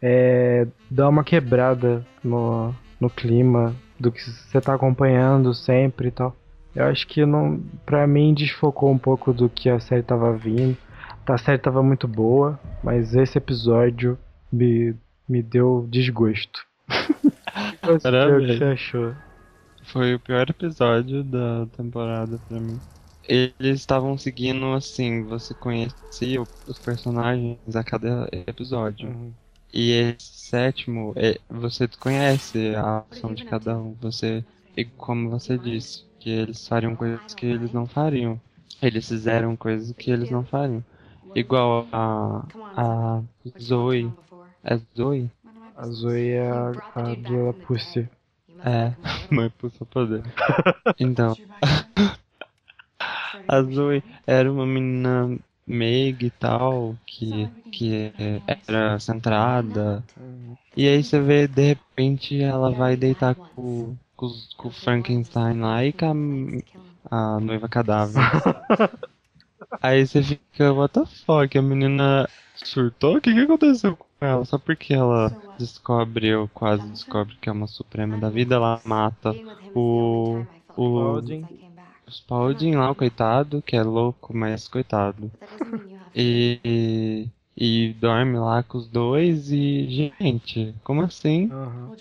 é, 0.00 0.66
dá 0.90 1.08
uma 1.08 1.24
quebrada 1.24 2.04
no, 2.22 2.74
no 3.00 3.10
clima 3.10 3.74
do 3.98 4.10
que 4.10 4.20
você 4.20 4.60
tá 4.60 4.74
acompanhando 4.74 5.54
sempre 5.54 6.08
e 6.08 6.10
tal. 6.10 6.34
Eu 6.74 6.86
acho 6.86 7.06
que 7.06 7.24
não, 7.24 7.60
pra 7.86 8.06
mim 8.06 8.34
desfocou 8.34 8.90
um 8.90 8.98
pouco 8.98 9.32
do 9.32 9.48
que 9.48 9.68
a 9.68 9.78
série 9.78 10.02
tava 10.02 10.32
vindo. 10.36 10.76
A 11.26 11.38
série 11.38 11.58
tava 11.58 11.82
muito 11.82 12.06
boa, 12.06 12.58
mas 12.82 13.14
esse 13.14 13.38
episódio 13.38 14.18
me, 14.52 14.94
me 15.28 15.42
deu 15.42 15.86
desgosto. 15.88 16.60
Você- 17.82 18.08
o 18.08 18.46
que 18.46 18.56
você 18.58 18.64
achou? 18.64 19.14
Foi 19.84 20.14
o 20.14 20.20
pior 20.20 20.48
episódio 20.48 21.22
da 21.22 21.66
temporada 21.66 22.38
pra 22.48 22.58
mim. 22.60 22.80
Eles 23.26 23.80
estavam 23.80 24.16
seguindo 24.18 24.72
assim, 24.74 25.24
você 25.24 25.54
conhecia 25.54 26.42
os 26.66 26.78
personagens 26.78 27.58
a 27.74 27.82
cada 27.82 28.28
episódio. 28.32 29.08
Uhum. 29.08 29.32
E 29.72 29.90
esse 29.92 30.48
sétimo, 30.48 31.12
é, 31.16 31.38
você 31.48 31.88
conhece 31.88 32.74
a 32.76 33.04
ação 33.10 33.34
de 33.34 33.44
cada 33.44 33.76
um. 33.78 33.94
Você, 34.00 34.44
e 34.76 34.84
como 34.84 35.30
você 35.30 35.58
disse, 35.58 36.04
que 36.18 36.30
eles 36.30 36.66
fariam 36.66 36.94
coisas 36.96 37.34
que 37.34 37.46
eles 37.46 37.72
não 37.72 37.86
fariam. 37.86 38.40
Eles 38.80 39.08
fizeram 39.08 39.56
coisas 39.56 39.92
que 39.96 40.10
eles 40.10 40.30
não 40.30 40.44
fariam. 40.44 40.84
Igual 41.34 41.86
a, 41.92 42.46
a 42.76 43.22
Zoe. 43.60 44.12
É 44.62 44.76
Zoe? 44.96 45.30
A 45.76 45.86
Zoe? 45.88 46.30
É 46.30 46.48
a, 46.48 46.72
a 46.94 47.14
do 47.14 47.52
Pussy. 47.66 48.08
É, 48.64 48.94
mãe 49.34 49.50
puxa 49.50 49.84
poder. 49.84 50.22
Então, 50.98 51.36
a 53.48 53.62
Zoe 53.62 54.02
era 54.26 54.50
uma 54.50 54.64
menina 54.64 55.36
meiga 55.66 56.26
e 56.26 56.30
tal, 56.30 56.96
que, 57.06 57.50
que 57.70 58.12
era 58.66 58.98
centrada. 59.00 60.04
E 60.76 60.86
aí 60.88 61.02
você 61.02 61.20
vê, 61.20 61.48
de 61.48 61.62
repente, 61.62 62.40
ela 62.40 62.70
vai 62.70 62.96
deitar 62.96 63.34
com, 63.34 63.96
com, 64.16 64.28
com 64.56 64.68
o 64.68 64.70
Frankenstein 64.70 65.60
lá 65.60 65.84
e 65.84 65.92
com 65.92 66.60
a, 67.10 67.36
a 67.36 67.40
noiva 67.40 67.68
cadáver. 67.68 68.22
Aí 69.82 70.06
você 70.06 70.22
fica, 70.22 70.72
what 70.72 70.94
the 70.94 71.04
fuck, 71.06 71.56
a 71.58 71.62
menina 71.62 72.28
surtou? 72.54 73.16
O 73.16 73.20
que, 73.20 73.32
que 73.32 73.40
aconteceu 73.40 73.96
com 73.96 74.06
ela? 74.20 74.44
Só 74.44 74.58
porque 74.58 74.94
ela 74.94 75.36
descobre, 75.58 76.34
ou 76.34 76.48
quase 76.48 76.88
descobre 76.90 77.36
que 77.40 77.48
é 77.48 77.52
uma 77.52 77.66
suprema 77.66 78.16
da 78.18 78.30
vida, 78.30 78.54
ela 78.56 78.80
mata 78.84 79.36
o, 79.74 80.44
o 80.76 81.20
Spalding. 81.20 81.48
Spalding 82.08 82.76
lá, 82.76 82.90
o 82.90 82.94
coitado, 82.94 83.62
que 83.62 83.76
é 83.76 83.82
louco, 83.82 84.36
mas 84.36 84.68
coitado. 84.68 85.30
E, 86.14 87.28
e, 87.56 87.92
dorme 88.00 88.38
lá 88.38 88.62
com 88.62 88.78
os 88.78 88.86
dois 88.88 89.50
e, 89.50 90.12
gente, 90.20 90.74
como 90.84 91.02
assim? 91.02 91.48
Aham. 91.50 91.92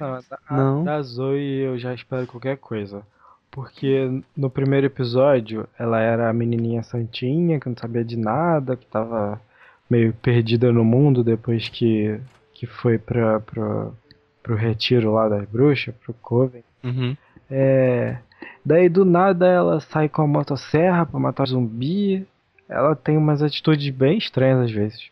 Não, 0.00 0.14
a, 0.14 0.18
a- 0.18 0.56
Não. 0.56 0.84
da 0.84 1.02
Zoe 1.02 1.60
eu 1.64 1.78
já 1.78 1.94
espero 1.94 2.26
qualquer 2.26 2.56
coisa. 2.58 3.04
Porque 3.50 4.22
no 4.36 4.48
primeiro 4.48 4.86
episódio 4.86 5.66
ela 5.78 6.00
era 6.00 6.30
a 6.30 6.32
menininha 6.32 6.82
santinha, 6.82 7.58
que 7.58 7.68
não 7.68 7.76
sabia 7.76 8.04
de 8.04 8.16
nada, 8.16 8.76
que 8.76 8.86
tava 8.86 9.40
meio 9.88 10.12
perdida 10.12 10.72
no 10.72 10.84
mundo 10.84 11.24
depois 11.24 11.68
que, 11.68 12.20
que 12.54 12.64
foi 12.66 12.96
pra, 12.96 13.40
pra, 13.40 13.88
pro 14.42 14.54
retiro 14.54 15.12
lá 15.12 15.28
das 15.28 15.44
bruxas, 15.48 15.92
pro 15.96 16.14
Coven. 16.14 16.62
Uhum. 16.84 17.16
É, 17.50 18.18
daí 18.64 18.88
do 18.88 19.04
nada 19.04 19.46
ela 19.48 19.80
sai 19.80 20.08
com 20.08 20.22
a 20.22 20.26
motosserra 20.28 21.04
pra 21.04 21.18
matar 21.18 21.48
zumbi. 21.48 22.24
Ela 22.68 22.94
tem 22.94 23.16
umas 23.16 23.42
atitudes 23.42 23.92
bem 23.92 24.16
estranhas 24.16 24.66
às 24.66 24.70
vezes. 24.70 25.08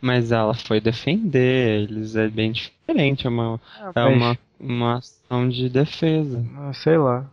Mas 0.00 0.30
ela 0.30 0.54
foi 0.54 0.80
defender 0.80 1.82
eles, 1.82 2.14
é 2.14 2.28
bem 2.28 2.52
diferente, 2.52 3.26
é 3.26 3.30
uma, 3.30 3.60
é 3.80 3.90
Mas- 3.94 4.16
uma, 4.16 4.38
uma 4.60 4.98
ação 4.98 5.48
de 5.48 5.68
defesa. 5.68 6.44
Ah, 6.58 6.72
Sei 6.72 6.96
lá. 6.96 7.24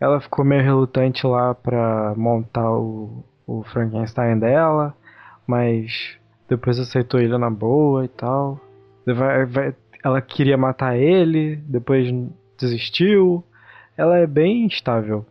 Ela 0.00 0.20
ficou 0.20 0.44
meio 0.44 0.62
relutante 0.62 1.26
lá 1.26 1.54
pra 1.54 2.14
montar 2.16 2.70
o, 2.70 3.24
o 3.46 3.62
Frankenstein 3.64 4.38
dela, 4.38 4.94
mas 5.46 6.16
depois 6.48 6.78
aceitou 6.78 7.18
ele 7.20 7.36
na 7.36 7.50
boa 7.50 8.04
e 8.04 8.08
tal. 8.08 8.60
Vai- 9.06 9.44
vai- 9.46 9.74
ela 10.04 10.20
queria 10.20 10.56
matar 10.56 10.96
ele, 10.96 11.56
depois 11.56 12.08
desistiu. 12.58 13.42
Ela 13.96 14.18
é 14.18 14.26
bem 14.26 14.64
instável. 14.66 15.26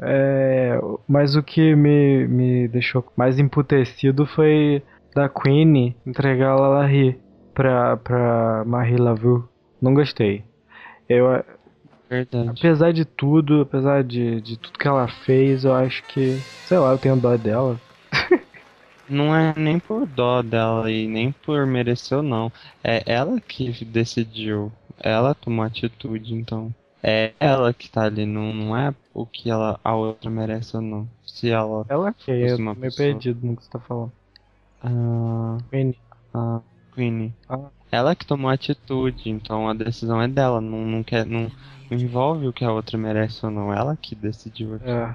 É, 0.00 0.78
mas 1.08 1.34
o 1.34 1.42
que 1.42 1.74
me, 1.74 2.28
me 2.28 2.68
deixou 2.68 3.04
mais 3.16 3.38
emputecido 3.38 4.26
foi 4.26 4.82
da 5.14 5.28
Queen 5.28 5.96
entregar 6.06 6.50
a 6.52 6.56
Larry 6.68 7.18
pra, 7.54 7.96
pra 7.96 8.62
Marie 8.66 8.96
Laveau. 8.96 9.48
Não 9.80 9.94
gostei. 9.94 10.44
Eu, 11.08 11.26
Verdade. 12.08 12.50
Apesar 12.50 12.92
de 12.92 13.04
tudo, 13.04 13.60
apesar 13.60 14.02
de, 14.02 14.40
de 14.40 14.56
tudo 14.56 14.78
que 14.78 14.88
ela 14.88 15.06
fez, 15.08 15.64
eu 15.64 15.74
acho 15.74 16.02
que, 16.04 16.38
sei 16.66 16.78
lá, 16.78 16.92
eu 16.92 16.98
tenho 16.98 17.16
dó 17.16 17.36
dela. 17.36 17.78
Não 19.08 19.34
é 19.34 19.54
nem 19.56 19.78
por 19.78 20.06
dó 20.06 20.42
dela 20.42 20.90
e 20.90 21.06
nem 21.06 21.32
por 21.32 21.66
mereceu, 21.66 22.22
não. 22.22 22.52
É 22.84 23.02
ela 23.06 23.40
que 23.40 23.82
decidiu. 23.82 24.70
Ela 25.00 25.34
tomou 25.34 25.64
atitude, 25.64 26.34
então. 26.34 26.74
É 27.02 27.32
ela 27.40 27.72
que 27.72 27.88
tá 27.88 28.02
ali, 28.02 28.26
não, 28.26 28.52
não 28.52 28.76
é 28.76 28.92
o 29.14 29.24
que 29.24 29.50
ela, 29.50 29.80
a 29.82 29.94
outra 29.94 30.28
merece 30.28 30.76
ou 30.76 30.82
não. 30.82 31.08
Se 31.24 31.48
ela. 31.48 31.86
Ela 31.88 32.12
que 32.12 32.30
eu 32.30 32.56
tô 32.56 32.62
uma 32.62 32.74
meio 32.74 32.92
pessoa. 32.92 33.08
perdido 33.08 33.46
no 33.46 33.56
que 33.56 33.64
você 33.64 33.70
tá 33.70 33.78
falando. 33.78 34.12
Ah, 34.82 35.58
Queen. 35.70 35.94
a 36.34 36.60
Queenie. 36.94 37.32
Ah. 37.48 37.70
Ela 37.90 38.14
que 38.14 38.26
tomou 38.26 38.50
atitude, 38.50 39.28
então 39.30 39.68
a 39.68 39.74
decisão 39.74 40.20
é 40.20 40.28
dela. 40.28 40.60
Não, 40.60 40.78
não, 40.84 41.02
quer, 41.02 41.24
não, 41.26 41.50
não 41.90 41.98
envolve 41.98 42.46
o 42.46 42.52
que 42.52 42.64
a 42.64 42.72
outra 42.72 42.98
merece 42.98 43.44
ou 43.44 43.50
não. 43.50 43.72
Ela 43.72 43.96
que 43.96 44.14
decidiu 44.14 44.74
aqui. 44.74 44.88
É. 44.90 45.14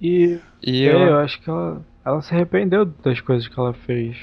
E 0.00 0.38
E 0.62 0.82
eu, 0.82 0.98
eu 0.98 1.18
acho 1.18 1.40
que 1.40 1.48
ela, 1.48 1.84
ela 2.04 2.20
se 2.22 2.34
arrependeu 2.34 2.84
das 2.84 3.20
coisas 3.20 3.46
que 3.48 3.58
ela 3.58 3.72
fez. 3.72 4.16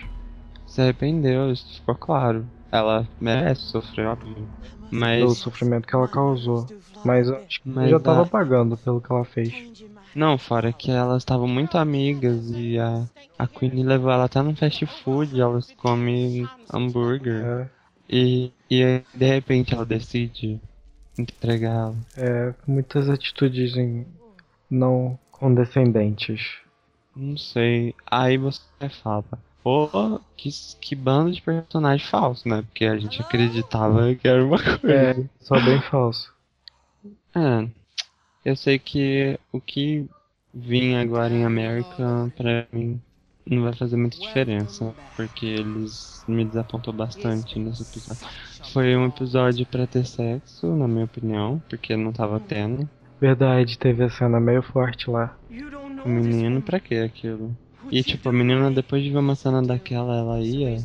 se 0.67 0.81
arrependeu, 0.81 1.51
isso 1.51 1.75
ficou 1.79 1.95
claro. 1.95 2.45
Ela 2.71 3.07
merece 3.19 3.61
sofrer, 3.63 4.07
óbvio. 4.07 4.47
Pelo 4.89 4.89
Mas. 4.91 5.37
sofrimento 5.39 5.87
que 5.87 5.95
ela 5.95 6.07
causou. 6.07 6.65
Mas 7.03 7.27
eu 7.27 7.35
acho 7.35 7.61
que 7.61 7.69
Mas 7.69 7.89
já 7.89 7.99
tava 7.99 8.21
a- 8.21 8.25
pagando 8.25 8.77
pelo 8.77 9.01
que 9.01 9.11
ela 9.11 9.25
fez. 9.25 9.53
Não, 10.15 10.37
fora 10.37 10.71
que 10.73 10.89
elas 10.91 11.17
estavam 11.21 11.47
muito 11.47 11.77
amigas 11.77 12.49
e 12.49 12.77
a, 12.79 13.07
a 13.37 13.47
Queen 13.47 13.83
levou 13.83 14.09
ela 14.11 14.25
até 14.25 14.41
no 14.41 14.55
fast 14.55 14.85
food, 14.85 15.39
elas 15.39 15.71
comem 15.73 16.49
hambúrguer. 16.73 17.43
É, 17.43 17.69
E, 18.09 18.51
e 18.69 18.83
aí, 18.83 19.05
de 19.13 19.25
repente 19.25 19.73
ela 19.73 19.85
decide 19.85 20.59
entregar 21.17 21.71
ela. 21.73 21.95
é 22.15 22.53
muitas 22.67 23.09
atitudes 23.09 23.75
em- 23.75 24.05
não 24.69 25.19
condescendentes. 25.31 26.41
Não 27.15 27.37
sei. 27.37 27.95
Aí 28.05 28.37
você 28.37 28.61
fala, 29.01 29.23
Pô, 29.63 30.19
que, 30.35 30.49
que 30.81 30.95
bando 30.95 31.31
de 31.31 31.41
personagem 31.41 32.05
falso, 32.05 32.47
né? 32.49 32.61
Porque 32.63 32.85
a 32.85 32.97
gente 32.97 33.21
acreditava 33.21 34.13
que 34.15 34.27
era 34.27 34.43
uma 34.43 34.57
coisa. 34.57 35.13
É, 35.13 35.13
só 35.39 35.55
bem 35.59 35.79
falso. 35.89 36.33
É, 37.35 37.69
eu 38.43 38.55
sei 38.55 38.79
que 38.79 39.39
o 39.51 39.60
que 39.60 40.07
vinha 40.53 41.01
agora 41.01 41.33
em 41.33 41.45
América, 41.45 42.31
pra 42.36 42.67
mim, 42.71 43.00
não 43.45 43.63
vai 43.63 43.74
fazer 43.74 43.98
muita 43.98 44.17
diferença, 44.17 44.93
porque 45.15 45.45
eles 45.45 46.24
me 46.27 46.45
desapontou 46.45 46.93
bastante 46.93 47.60
nesse 47.60 47.83
episódio. 47.83 48.27
Foi 48.71 48.95
um 48.95 49.07
episódio 49.07 49.65
pra 49.65 49.88
ter 49.88 50.05
sexo, 50.05 50.67
na 50.75 50.88
minha 50.88 51.05
opinião, 51.05 51.62
porque 51.69 51.95
não 51.95 52.12
tava 52.12 52.39
tendo. 52.39 52.88
Verdade, 53.19 53.77
teve 53.77 54.03
a 54.03 54.10
cena 54.10 54.39
meio 54.39 54.62
forte 54.62 55.10
lá. 55.10 55.38
O 56.03 56.10
menino, 56.10 56.62
pra 56.62 56.79
que 56.79 56.95
aquilo? 56.95 57.55
E 57.91 58.01
tipo, 58.03 58.29
a 58.29 58.33
menina 58.33 58.71
depois 58.71 59.03
de 59.03 59.12
ver 59.12 59.17
uma 59.19 59.36
cena 59.36 59.62
daquela, 59.62 60.17
ela 60.17 60.39
ia 60.39 60.77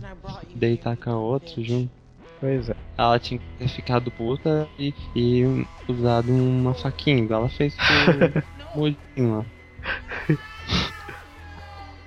deitar 0.54 0.96
com 0.96 1.10
a 1.10 1.18
outra 1.18 1.62
junto. 1.62 1.90
Pois 2.40 2.68
é. 2.68 2.74
Ela 2.98 3.18
tinha 3.18 3.38
que 3.38 3.46
ter 3.58 3.68
ficado 3.68 4.10
puta 4.10 4.68
e, 4.78 4.94
e 5.14 5.66
usado 5.88 6.32
uma 6.32 6.74
faquinha, 6.74 7.22
igual 7.22 7.40
ela 7.40 7.48
fez 7.48 7.74
com 7.74 8.78
o 8.78 8.80
Mudinho 8.80 9.38
lá. 9.38 9.44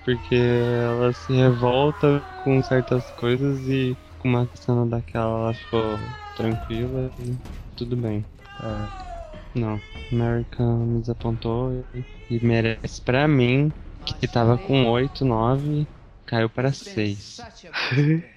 Porque 0.03 0.35
ela 0.35 1.13
se 1.13 1.33
revolta 1.33 2.23
com 2.43 2.61
certas 2.63 3.03
coisas 3.11 3.59
e 3.67 3.95
com 4.17 4.29
uma 4.29 4.49
cena 4.55 4.85
daquela 4.85 5.45
ela 5.45 5.53
ficou 5.53 5.99
tranquila 6.35 7.11
e 7.19 7.35
tudo 7.75 7.95
bem. 7.95 8.25
É. 8.63 9.09
Não, 9.55 9.79
American 10.11 10.85
me 10.85 11.01
desapontou 11.01 11.85
e, 11.93 12.03
e 12.35 12.45
merece 12.45 13.01
pra 13.01 13.27
mim, 13.27 13.71
que 14.19 14.27
tava 14.27 14.57
com 14.57 14.87
8, 14.87 15.25
9, 15.25 15.87
caiu 16.25 16.49
para 16.49 16.71
6. 16.71 17.39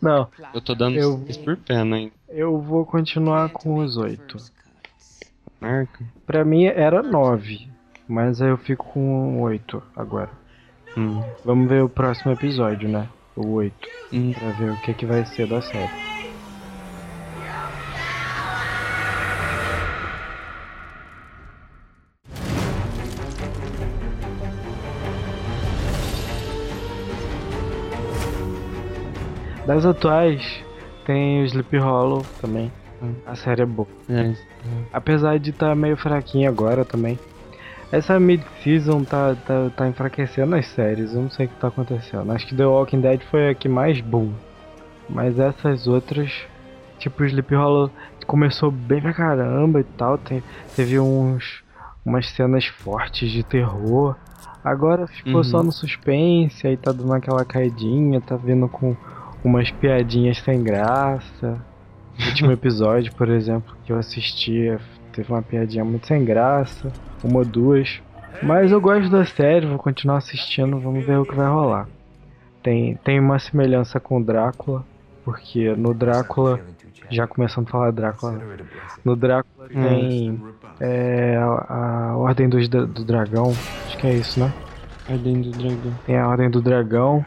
Não, 0.00 0.28
Eu 0.54 0.60
tô 0.60 0.74
dando 0.74 0.96
Eu- 0.96 1.18
6 1.26 1.36
por 1.38 1.56
pena, 1.56 1.98
hein? 1.98 2.12
eu 2.28 2.60
vou 2.60 2.84
continuar 2.86 3.48
com 3.50 3.76
os 3.78 3.96
oito. 3.96 4.36
American? 5.60 6.06
Pra 6.26 6.44
mim 6.44 6.64
era 6.66 7.02
nove, 7.02 7.68
mas 8.08 8.40
aí 8.40 8.48
eu 8.50 8.56
fico 8.58 8.86
com 8.92 9.40
oito 9.42 9.82
agora. 9.96 10.30
Hum. 10.96 11.20
Vamos 11.44 11.68
ver 11.68 11.82
o 11.82 11.88
próximo 11.88 12.32
episódio, 12.32 12.88
né? 12.88 13.08
O 13.36 13.54
oito, 13.54 13.88
Hum. 14.12 14.32
pra 14.32 14.50
ver 14.52 14.70
o 14.72 14.80
que, 14.82 14.94
que 14.94 15.06
vai 15.06 15.24
ser 15.26 15.46
da 15.48 15.60
série. 15.60 16.17
Das 29.68 29.84
atuais, 29.84 30.64
tem 31.04 31.42
o 31.42 31.44
Sleep 31.44 31.76
Hollow 31.76 32.24
também. 32.40 32.72
A 33.26 33.34
série 33.34 33.60
é 33.60 33.66
boa. 33.66 33.86
É, 34.08 34.32
Apesar 34.90 35.38
de 35.38 35.50
estar 35.50 35.76
meio 35.76 35.94
fraquinha 35.94 36.48
agora 36.48 36.86
também. 36.86 37.18
Essa 37.92 38.18
mid-season 38.18 39.04
tá, 39.04 39.36
tá, 39.46 39.70
tá 39.76 39.86
enfraquecendo 39.86 40.56
as 40.56 40.66
séries, 40.68 41.12
eu 41.12 41.20
não 41.20 41.30
sei 41.30 41.44
o 41.44 41.48
que 41.50 41.54
tá 41.56 41.68
acontecendo. 41.68 42.32
Acho 42.32 42.46
que 42.46 42.54
The 42.56 42.64
Walking 42.64 43.02
Dead 43.02 43.20
foi 43.30 43.50
a 43.50 43.54
que 43.54 43.68
mais 43.68 44.00
boom. 44.00 44.32
Mas 45.06 45.38
essas 45.38 45.86
outras, 45.86 46.32
tipo 46.98 47.22
Sleep 47.24 47.54
Hollow, 47.54 47.90
começou 48.26 48.70
bem 48.70 49.02
pra 49.02 49.12
caramba 49.12 49.80
e 49.80 49.84
tal. 49.84 50.16
Tem, 50.16 50.42
teve 50.74 50.98
uns 50.98 51.62
umas 52.06 52.26
cenas 52.30 52.64
fortes 52.64 53.30
de 53.30 53.42
terror. 53.42 54.16
Agora 54.64 55.06
ficou 55.06 55.36
Uhum. 55.36 55.44
só 55.44 55.62
no 55.62 55.72
suspense, 55.72 56.66
aí 56.66 56.74
tá 56.78 56.90
dando 56.90 57.12
aquela 57.12 57.44
caidinha, 57.44 58.18
tá 58.18 58.34
vindo 58.34 58.66
com 58.66 58.96
umas 59.44 59.70
piadinhas 59.70 60.38
sem 60.40 60.62
graça. 60.62 61.58
O 62.20 62.24
último 62.28 62.50
episódio, 62.52 63.12
por 63.14 63.28
exemplo, 63.28 63.74
que 63.84 63.92
eu 63.92 63.98
assisti, 63.98 64.76
teve 65.12 65.32
uma 65.32 65.42
piadinha 65.42 65.84
muito 65.84 66.06
sem 66.06 66.24
graça, 66.24 66.92
uma 67.22 67.38
ou 67.38 67.44
duas. 67.44 68.00
Mas 68.42 68.70
eu 68.70 68.80
gosto 68.80 69.10
da 69.10 69.24
série, 69.24 69.66
vou 69.66 69.78
continuar 69.78 70.18
assistindo, 70.18 70.78
vamos 70.78 71.04
ver 71.04 71.18
o 71.18 71.24
que 71.24 71.34
vai 71.34 71.48
rolar. 71.48 71.88
Tem, 72.62 72.96
tem 73.04 73.18
uma 73.18 73.38
semelhança 73.38 73.98
com 73.98 74.18
o 74.20 74.24
Drácula, 74.24 74.84
porque 75.24 75.74
no 75.74 75.92
Drácula, 75.94 76.60
já 77.10 77.26
começando 77.26 77.66
a 77.68 77.70
falar 77.70 77.90
Drácula, 77.92 78.40
no 79.04 79.16
Drácula 79.16 79.68
tem 79.68 80.40
é, 80.80 81.36
a, 81.36 82.10
a 82.12 82.16
Ordem 82.16 82.48
Dra- 82.48 82.84
do 82.84 83.04
Dragão, 83.04 83.50
acho 83.86 83.96
que 83.98 84.06
é 84.06 84.14
isso, 84.14 84.38
né? 84.38 84.52
Ordem 85.08 85.40
do 85.40 85.50
Dragão. 85.50 85.92
Tem 86.06 86.16
a 86.18 86.28
Ordem 86.28 86.50
do 86.50 86.60
Dragão 86.60 87.24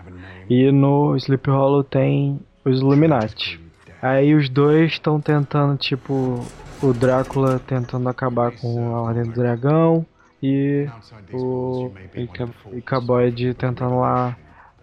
e 0.54 0.72
no 0.72 1.16
Sleep 1.16 1.50
Hollow 1.50 1.84
tem 1.84 2.40
os 2.66 2.80
Illuminati. 2.80 3.60
Aí 4.02 4.34
os 4.36 4.50
dois 4.50 4.92
estão 4.92 5.22
tentando, 5.22 5.78
tipo, 5.78 6.44
o 6.82 6.94
Drácula 6.94 7.60
tentando 7.60 8.10
acabar 8.10 8.52
com 8.52 8.94
a 8.96 9.02
Ordem 9.04 9.24
do 9.24 9.32
Dragão 9.34 10.06
e 10.44 10.88
o 11.32 11.92
Ica- 12.16 12.50
Icaboide 12.74 13.54
tentando 13.54 14.00
lá 14.00 14.36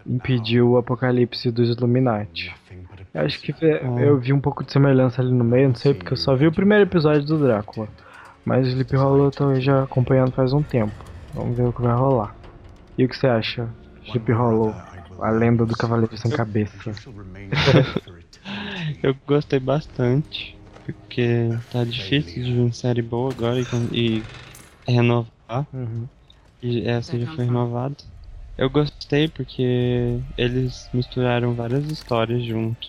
impedir 0.06 0.62
o 0.62 0.76
apocalipse 0.78 1.50
dos 1.50 1.68
Illuminati. 1.76 2.54
Eu 3.12 3.22
acho 3.26 3.40
que 3.40 3.52
é- 3.64 3.82
eu 3.98 4.16
vi 4.18 4.32
um 4.32 4.40
pouco 4.40 4.64
de 4.64 4.72
semelhança 4.72 5.20
ali 5.20 5.32
no 5.32 5.44
meio, 5.44 5.68
não 5.68 5.74
sei 5.74 5.92
porque 5.92 6.12
eu 6.12 6.16
só 6.16 6.34
vi 6.34 6.46
o 6.46 6.52
primeiro 6.52 6.84
episódio 6.84 7.24
do 7.26 7.38
Drácula. 7.38 7.88
Mas 8.44 8.66
o 8.66 8.70
Sleep 8.70 8.96
Hollow 8.96 9.24
eu 9.26 9.30
tô 9.30 9.54
já 9.56 9.82
acompanhando 9.82 10.30
faz 10.32 10.52
um 10.54 10.62
tempo. 10.62 10.94
Vamos 11.34 11.56
ver 11.56 11.64
o 11.64 11.72
que 11.72 11.82
vai 11.82 11.94
rolar. 11.94 12.34
E 12.96 13.04
o 13.04 13.08
que 13.08 13.16
você 13.16 13.26
acha, 13.26 13.68
Sleep 14.06 14.32
Hollow? 14.32 14.72
A 15.20 15.30
lenda 15.30 15.66
do 15.66 15.76
Cavaleiro 15.76 16.16
Sem 16.16 16.30
Cabeça. 16.30 16.92
Eu 19.02 19.14
gostei 19.26 19.58
bastante, 19.58 20.56
porque 20.84 21.50
tá 21.72 21.84
difícil 21.84 22.44
de 22.44 22.52
vir 22.52 22.72
série 22.72 23.02
boa 23.02 23.32
agora 23.32 23.60
e, 23.60 24.22
e 24.86 24.92
renovar. 24.92 25.66
Uhum. 25.72 26.06
E 26.62 26.86
essa 26.86 27.18
já 27.18 27.26
foi 27.34 27.44
renovada. 27.44 27.96
Eu 28.56 28.68
gostei 28.68 29.28
porque 29.28 30.18
eles 30.36 30.88
misturaram 30.92 31.54
várias 31.54 31.88
histórias 31.90 32.42
junto. 32.42 32.88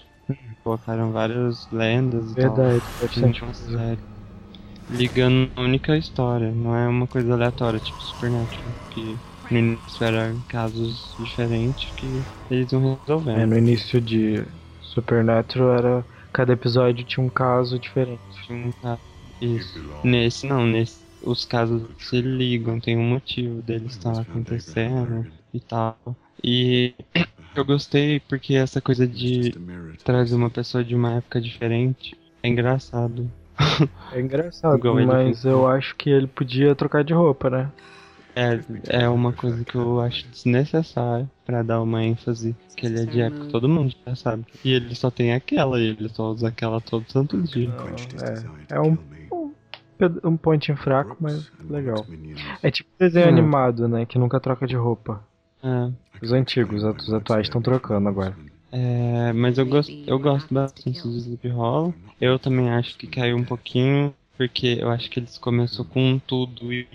Colocaram 0.64 1.12
várias 1.12 1.68
lendas 1.72 2.32
e 2.32 2.36
Verdade, 2.36 2.80
tal. 2.80 3.08
bastante 3.08 3.44
Uma 3.44 3.54
série. 3.54 4.00
Ligando 4.90 5.52
uma 5.56 5.66
única 5.66 5.96
história, 5.96 6.52
não 6.52 6.76
é 6.76 6.88
uma 6.88 7.06
coisa 7.06 7.34
aleatória, 7.34 7.80
tipo 7.80 8.02
Supernatural, 8.02 8.64
que 8.90 9.16
no 9.50 9.58
início 9.60 10.04
eram 10.06 10.42
casos 10.44 11.16
diferentes 11.18 11.92
que 11.92 12.28
eles 12.50 12.72
iam 12.72 13.02
É, 13.34 13.46
resolvendo. 13.46 13.46
no 13.46 13.58
início 13.58 14.02
de 14.02 14.46
Supernatural 14.80 15.74
era. 15.78 16.08
Cada 16.34 16.54
episódio 16.54 17.04
tinha 17.06 17.26
um 17.26 17.30
caso 17.30 17.80
diferente. 17.80 18.24
Tinha 18.46 18.68
um 18.68 18.72
ca- 18.72 19.00
Isso. 19.42 19.80
Nesse 20.04 20.46
não, 20.48 20.66
nesse 20.66 21.06
os 21.22 21.44
casos 21.44 21.90
se 21.98 22.22
ligam, 22.22 22.80
tem 22.80 22.98
um 22.98 23.04
motivo 23.10 23.62
deles 23.62 23.92
estar 23.94 24.22
acontecendo 24.22 25.28
e 25.54 25.60
tal. 25.60 26.00
E 26.44 26.96
eu 27.56 27.66
gostei 27.66 28.20
porque 28.22 28.54
essa 28.54 28.82
coisa 28.82 29.06
de 29.08 29.58
trazer 30.04 30.36
uma 30.36 30.50
pessoa 30.50 30.84
de 30.84 30.96
uma 30.96 31.16
época 31.16 31.42
diferente 31.42 32.16
é 32.44 32.48
engraçado. 32.48 33.32
É 34.12 34.20
engraçado, 34.22 34.96
mas 34.96 35.44
eu 35.46 35.66
acho 35.68 35.96
que 35.96 36.10
ele 36.12 36.28
podia 36.28 36.76
trocar 36.76 37.04
de 37.04 37.14
roupa, 37.14 37.50
né? 37.50 37.74
É, 38.40 39.04
é 39.04 39.10
uma 39.10 39.34
coisa 39.34 39.66
que 39.66 39.76
eu 39.76 40.00
acho 40.00 40.26
desnecessária 40.30 41.30
pra 41.46 41.62
dar 41.62 41.82
uma 41.82 42.04
ênfase 42.04 42.56
que 42.76 42.86
ele 42.86 43.00
é 43.02 43.06
de 43.06 43.20
época, 43.20 43.48
todo 43.52 43.68
mundo 43.68 43.94
já 44.08 44.16
sabe. 44.16 44.46
E 44.64 44.72
ele 44.72 44.96
só 44.96 45.12
tem 45.12 45.34
aquela, 45.34 45.78
e 45.80 45.88
ele 45.88 46.08
só 46.08 46.32
usa 46.32 46.48
aquela 46.48 46.80
todo 46.80 47.12
santo 47.12 47.38
dia. 47.42 47.70
É, 48.70 48.76
é 48.76 48.80
um, 48.80 48.98
um, 49.34 49.54
um 50.24 50.38
pontinho 50.38 50.78
fraco, 50.78 51.18
mas 51.20 51.46
legal. 51.70 52.06
É 52.64 52.72
tipo 52.72 52.90
desenho 52.98 53.26
Hum. 53.26 53.30
animado, 53.30 53.88
né? 53.90 54.06
Que 54.06 54.18
nunca 54.18 54.40
troca 54.40 54.66
de 54.66 54.76
roupa. 54.78 55.22
É. 55.62 55.92
Os 56.22 56.32
antigos, 56.32 56.84
os 56.84 57.14
atuais 57.14 57.48
estão 57.48 57.62
trocando 57.62 58.08
agora. 58.08 58.36
É, 58.72 59.34
mas 59.34 59.58
eu 59.58 59.66
gosto, 59.66 59.92
eu 60.08 60.20
gosto 60.20 60.54
bastante 60.54 61.02
do 61.02 61.10
Sleep 61.18 61.48
Hollow. 61.50 61.94
Eu 62.22 62.38
também 62.38 62.70
acho 62.70 62.98
que 62.98 63.08
caiu 63.08 63.36
um 63.36 63.44
pouquinho, 63.44 64.14
porque 64.40 64.78
eu 64.80 64.90
acho 64.90 65.10
que 65.10 65.20
eles 65.20 65.38
começou 65.38 65.84
com 65.84 66.18
tudo 66.18 66.72
e 66.72 66.88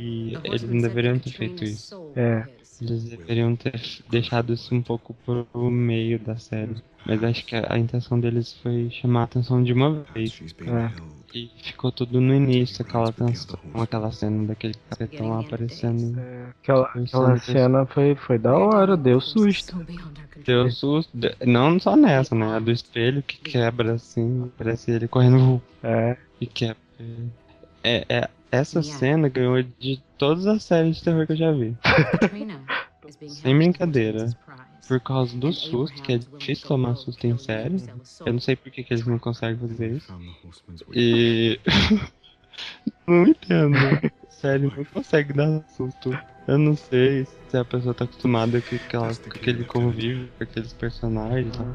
eles 0.43 0.63
não 0.63 0.81
deveriam 0.81 1.19
ter 1.19 1.31
feito 1.31 1.63
isso. 1.63 1.95
É, 2.17 2.47
Eles 2.81 3.05
deveriam 3.05 3.55
ter 3.55 3.79
deixado 4.09 4.55
isso 4.55 4.75
um 4.75 4.81
pouco 4.81 5.15
pro 5.27 5.71
meio 5.71 6.19
da 6.19 6.39
série. 6.39 6.75
Mas 7.05 7.23
acho 7.23 7.45
que 7.45 7.55
a, 7.55 7.77
intenção 7.79 8.19
deles 8.19 8.55
foi 8.63 8.89
chamar 8.91 9.21
a 9.21 9.25
atenção 9.25 9.63
de 9.63 9.75
uma 9.75 10.07
vez. 10.15 10.41
é. 10.67 10.91
E 11.35 11.51
ficou 11.63 11.93
tudo 11.93 12.19
no 12.19 12.33
início, 12.33 12.81
aquela 12.81 13.13
tensão, 13.13 13.59
aquela 13.75 14.11
cena 14.11 14.47
daquele 14.47 14.75
capetão 14.89 15.29
lá 15.29 15.41
aparecendo. 15.41 16.17
Aquela, 16.63 16.87
aquela 16.87 17.39
cena 17.41 17.85
foi, 17.85 18.15
foi 18.15 18.39
da 18.39 18.57
hora, 18.57 18.97
deu 18.97 19.21
susto. 19.21 19.77
Deu 20.47 20.71
susto. 20.71 21.11
de- 21.13 21.35
Não 21.45 21.79
só 21.79 21.95
nessa, 21.95 22.35
né? 22.35 22.57
A 22.57 22.59
do 22.59 22.71
espelho 22.71 23.23
que 23.23 23.37
quebra 23.39 23.95
assim, 23.95 24.51
parece 24.57 24.93
ele 24.93 25.09
correndo 25.09 25.61
É, 25.83 26.17
e 26.41 26.47
quebra. 26.47 26.84
É, 27.83 28.05
é, 28.09 28.31
essa 28.51 28.83
cena 28.83 29.29
ganhou 29.29 29.63
de 29.63 30.03
todas 30.17 30.47
as 30.47 30.63
séries 30.63 30.97
de 30.97 31.05
terror 31.05 31.27
que 31.27 31.33
eu 31.33 31.37
já 31.37 31.53
vi. 31.53 31.77
Sem 33.29 33.57
brincadeira. 33.57 34.31
por 34.89 35.01
causa 35.01 35.37
do 35.37 35.53
susto, 35.53 36.03
que 36.03 36.13
é 36.13 36.19
difícil 36.19 36.67
tomar 36.69 36.95
susto 36.97 37.27
em 37.27 37.37
série. 37.37 37.83
Eu 38.25 38.33
não 38.33 38.41
sei 38.41 38.57
por 38.57 38.71
que, 38.71 38.83
que 38.83 38.95
eles 38.95 39.07
não 39.07 39.19
conseguem 39.19 39.59
fazer 39.59 39.97
isso. 39.97 40.13
E. 40.93 41.61
não 43.07 43.27
entendo. 43.27 43.77
Sério, 44.31 44.73
não 44.77 44.85
consegue 44.85 45.33
dar 45.33 45.63
susto. 45.69 46.17
Eu 46.47 46.59
não 46.59 46.77
sei 46.77 47.27
se 47.49 47.57
a 47.57 47.65
pessoa 47.65 47.95
tá 47.95 48.05
acostumada 48.05 48.61
com, 48.61 48.77
aquela, 48.77 49.15
com 49.15 49.29
aquele 49.29 49.65
convívio, 49.65 50.29
com 50.37 50.45
aqueles 50.45 50.73
personagens. 50.75 51.59
né? 51.59 51.75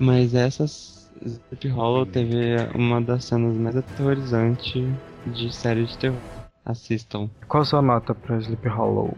Mas 0.00 0.34
essas 0.34 0.99
Sleep 1.24 1.68
Hollow 1.68 2.06
teve 2.06 2.56
uma 2.74 3.00
das 3.00 3.24
cenas 3.24 3.56
mais 3.56 3.76
aterrorizantes 3.76 4.82
de 5.26 5.54
série 5.54 5.84
de 5.84 5.96
terror. 5.98 6.18
Assistam. 6.64 7.28
Qual 7.48 7.64
sua 7.64 7.82
nota 7.82 8.14
pra 8.14 8.38
Sleep 8.38 8.66
Hollow? 8.68 9.16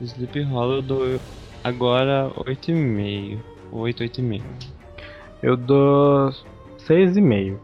Sleep 0.00 0.42
Hollow 0.42 0.76
eu 0.76 0.82
dou 0.82 1.20
agora 1.64 2.30
8,5. 2.36 3.38
8, 3.72 4.02
8,5. 4.02 4.42
Eu 5.42 5.56
dou 5.56 6.30
6,5. 6.78 7.56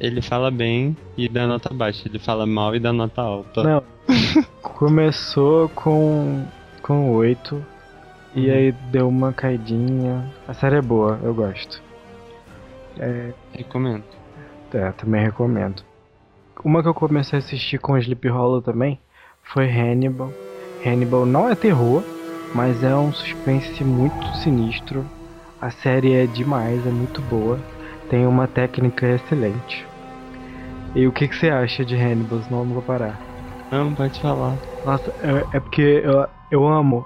Ele 0.00 0.20
fala 0.22 0.50
bem 0.50 0.96
e 1.16 1.28
dá 1.28 1.46
nota 1.46 1.72
baixa. 1.72 2.08
Ele 2.08 2.18
fala 2.18 2.46
mal 2.46 2.74
e 2.74 2.80
dá 2.80 2.92
nota 2.92 3.20
alta. 3.22 3.62
Não. 3.62 3.82
Começou 4.62 5.68
com 5.70 6.44
com 6.82 7.10
8 7.12 7.64
e 8.34 8.46
Uhum. 8.48 8.52
aí 8.52 8.72
deu 8.90 9.08
uma 9.08 9.32
caidinha. 9.32 10.30
A 10.46 10.52
série 10.52 10.76
é 10.76 10.82
boa, 10.82 11.18
eu 11.22 11.32
gosto. 11.34 11.82
Recomendo. 13.52 14.04
É, 14.72 14.90
também 14.92 15.22
recomendo. 15.22 15.82
Uma 16.64 16.82
que 16.82 16.88
eu 16.88 16.94
comecei 16.94 17.38
a 17.38 17.42
assistir 17.42 17.78
com 17.78 17.96
Sleep 17.98 18.28
Hollow 18.28 18.62
também 18.62 18.98
foi 19.42 19.68
Hannibal. 19.70 20.32
Hannibal 20.84 21.26
não 21.26 21.48
é 21.48 21.54
terror, 21.54 22.04
mas 22.52 22.82
é 22.82 22.94
um 22.96 23.12
suspense 23.12 23.84
muito 23.84 24.26
sinistro. 24.36 25.04
A 25.60 25.70
série 25.70 26.12
é 26.12 26.26
demais, 26.26 26.86
é 26.86 26.90
muito 26.90 27.22
boa. 27.22 27.58
Tem 28.08 28.26
uma 28.26 28.46
técnica 28.46 29.06
excelente. 29.06 29.86
E 30.94 31.06
o 31.06 31.12
que, 31.12 31.26
que 31.26 31.36
você 31.36 31.50
acha 31.50 31.84
de 31.84 31.96
Hannibal? 31.96 32.42
Senão 32.42 32.64
não 32.64 32.74
vou 32.74 32.82
parar. 32.82 33.20
Não, 33.70 33.94
pode 33.94 34.20
falar. 34.20 34.58
Nossa, 34.84 35.12
é, 35.20 35.56
é 35.56 35.60
porque 35.60 36.02
eu, 36.04 36.26
eu 36.50 36.66
amo 36.66 37.04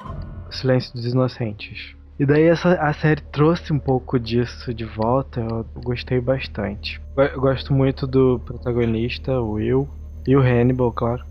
Silêncio 0.50 0.92
dos 0.92 1.06
Inocentes. 1.06 1.97
E 2.18 2.26
daí 2.26 2.48
essa, 2.48 2.72
a 2.74 2.92
série 2.92 3.20
trouxe 3.20 3.72
um 3.72 3.78
pouco 3.78 4.18
disso 4.18 4.74
de 4.74 4.84
volta, 4.84 5.40
eu 5.40 5.64
gostei 5.84 6.20
bastante. 6.20 7.00
Eu 7.16 7.40
gosto 7.40 7.72
muito 7.72 8.08
do 8.08 8.40
protagonista, 8.40 9.40
o 9.40 9.52
Will, 9.52 9.88
e 10.26 10.36
o 10.36 10.40
Hannibal, 10.40 10.90
claro. 10.90 11.24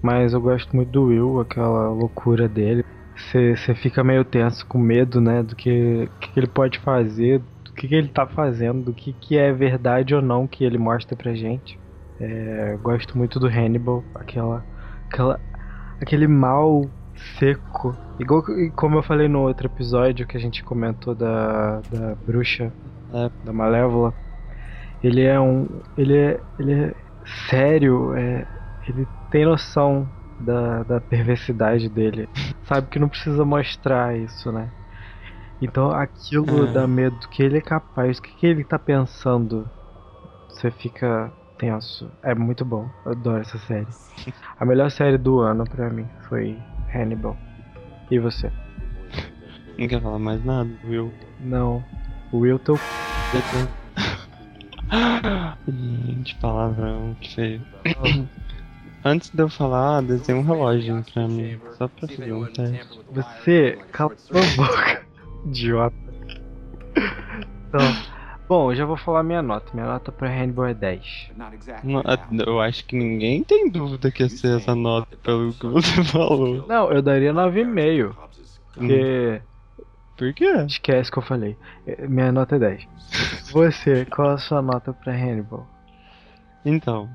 Mas 0.00 0.32
eu 0.32 0.40
gosto 0.40 0.74
muito 0.76 0.92
do 0.92 1.06
Will, 1.06 1.40
aquela 1.40 1.88
loucura 1.88 2.48
dele. 2.48 2.84
Você 3.16 3.74
fica 3.74 4.04
meio 4.04 4.24
tenso 4.24 4.64
com 4.66 4.78
medo, 4.78 5.20
né, 5.20 5.42
do 5.42 5.56
que, 5.56 6.08
que 6.20 6.38
ele 6.38 6.46
pode 6.46 6.78
fazer, 6.78 7.40
do 7.64 7.72
que, 7.72 7.88
que 7.88 7.94
ele 7.96 8.08
tá 8.08 8.24
fazendo, 8.24 8.84
do 8.84 8.92
que, 8.92 9.12
que 9.14 9.36
é 9.36 9.52
verdade 9.52 10.14
ou 10.14 10.22
não 10.22 10.46
que 10.46 10.62
ele 10.62 10.78
mostra 10.78 11.16
pra 11.16 11.34
gente. 11.34 11.76
É, 12.20 12.78
gosto 12.80 13.18
muito 13.18 13.40
do 13.40 13.48
Hannibal, 13.48 14.04
aquela, 14.14 14.64
aquela, 15.10 15.40
aquele 16.00 16.28
mal 16.28 16.88
seco. 17.38 17.96
Igual 18.18 18.42
que- 18.42 18.70
como 18.70 18.98
eu 18.98 19.02
falei 19.02 19.28
no 19.28 19.40
outro 19.40 19.66
episódio 19.66 20.26
que 20.26 20.36
a 20.36 20.40
gente 20.40 20.62
comentou 20.64 21.14
da, 21.14 21.80
da 21.90 22.14
bruxa, 22.26 22.72
É. 23.12 23.30
da 23.44 23.52
Malévola. 23.52 24.12
Ele 25.02 25.22
é 25.22 25.38
um. 25.38 25.68
Ele 25.96 26.16
é. 26.16 26.40
Ele 26.58 26.72
é 26.72 26.94
sério, 27.48 28.14
é, 28.14 28.46
ele 28.88 29.06
tem 29.30 29.44
noção 29.44 30.08
da, 30.40 30.82
da 30.82 31.00
perversidade 31.00 31.88
dele. 31.88 32.28
Sabe 32.64 32.88
que 32.88 32.98
não 32.98 33.08
precisa 33.08 33.44
mostrar 33.44 34.16
isso, 34.16 34.50
né? 34.52 34.70
Então 35.62 35.90
aquilo 35.90 36.68
É. 36.68 36.72
dá 36.72 36.86
medo 36.86 37.16
do 37.18 37.28
que 37.28 37.42
ele 37.42 37.58
é 37.58 37.60
capaz, 37.60 38.18
o 38.18 38.22
que, 38.22 38.34
que 38.36 38.46
ele 38.46 38.64
tá 38.64 38.78
pensando. 38.78 39.68
Você 40.48 40.70
fica 40.70 41.32
tenso. 41.58 42.10
É 42.22 42.34
muito 42.34 42.64
bom. 42.64 42.88
Eu 43.06 43.12
adoro 43.12 43.40
essa 43.40 43.58
série. 43.58 43.86
A 44.58 44.64
melhor 44.64 44.90
série 44.90 45.16
do 45.18 45.40
ano 45.40 45.64
pra 45.64 45.88
mim 45.90 46.06
foi 46.28 46.58
Hannibal. 46.94 47.36
E 48.10 48.18
você? 48.18 48.50
Não 49.78 49.88
quer 49.88 50.00
falar 50.00 50.18
mais 50.18 50.44
nada, 50.44 50.70
Will? 50.84 51.12
Não. 51.40 51.84
Will 52.32 52.58
teu. 52.58 52.78
Gente, 55.66 56.34
palavrão, 56.36 57.16
que 57.20 57.34
feio. 57.34 57.62
Antes 59.04 59.30
de 59.30 59.42
eu 59.42 59.48
falar, 59.48 60.02
desenha 60.02 60.38
um 60.38 60.42
relógio 60.42 61.04
pra 61.12 61.28
mim. 61.28 61.60
Só 61.76 61.88
pra 61.88 62.08
fazer 62.08 62.32
um 62.32 62.46
teste. 62.46 63.00
Você 63.10 63.78
cala 63.92 64.16
sua 64.16 64.40
boca, 64.56 65.04
idiota. 65.46 65.96
Então, 67.68 68.13
bom, 68.48 68.70
eu 68.70 68.76
já 68.76 68.84
vou 68.84 68.96
falar 68.96 69.22
minha 69.22 69.42
nota. 69.42 69.70
Minha 69.74 69.86
nota 69.86 70.12
pra 70.12 70.28
Hannibal 70.28 70.66
é 70.66 70.74
10. 70.74 71.30
Não, 71.82 72.02
Eu 72.46 72.60
acho 72.60 72.84
que 72.84 72.96
ninguém 72.96 73.42
tem 73.42 73.70
dúvida 73.70 74.10
que 74.10 74.22
ia 74.22 74.28
ser 74.28 74.56
essa 74.58 74.74
nota 74.74 75.16
pelo 75.16 75.52
que 75.52 75.66
você 75.66 76.02
falou. 76.04 76.64
Não, 76.68 76.90
eu 76.92 77.02
daria 77.02 77.32
9,5. 77.32 78.14
Porque 78.74 79.42
Por 80.16 80.32
quê? 80.34 80.46
esquece 80.66 81.10
que 81.10 81.18
eu 81.18 81.22
falei. 81.22 81.56
É, 81.86 82.06
Minha 82.06 82.32
nota 82.32 82.56
é 82.56 82.58
10. 82.58 82.88
Você, 83.52 84.04
qual 84.06 84.30
a 84.30 84.38
sua 84.38 84.60
nota 84.60 84.92
pra 84.92 85.12
Hannibal? 85.12 85.68
Então, 86.64 87.08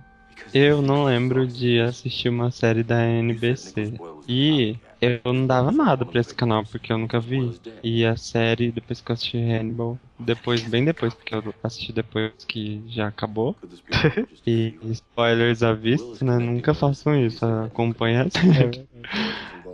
eu 0.54 0.82
não 0.82 1.06
lembro 1.06 1.48
de 1.48 1.80
assistir 1.82 2.30
uma 2.30 2.52
série 2.52 2.84
da 2.84 3.02
NBC. 3.04 4.02
E 4.28 4.80
eu 5.02 5.22
não 5.34 5.48
dava 5.48 5.72
nada 5.72 6.06
pra 6.06 6.20
esse 6.20 6.34
canal, 6.36 6.66
porque 6.66 6.92
eu 6.92 6.98
nunca 6.98 7.20
vi. 7.20 7.58
E 7.84 8.06
a 8.06 8.16
série, 8.18 8.72
depois 8.72 9.02
que 9.02 9.12
eu 9.12 9.14
assisti 9.14 9.38
Hannibal, 9.38 10.00
depois, 10.18 10.64
bem 10.64 10.84
depois, 10.86 11.14
porque 11.14 11.34
eu 11.36 11.56
assisti 11.64 11.92
depois 11.94 12.34
que 12.48 12.84
já 12.90 13.08
acabou. 13.08 13.58
E 14.46 14.78
spoilers 14.92 15.62
à 15.64 15.74
vista, 15.74 16.24
né? 16.26 16.38
Nunca 16.40 16.74
façam 16.74 17.16
isso, 17.26 17.46
acompanha 17.46 18.24
a 18.24 18.30
série. 18.30 18.88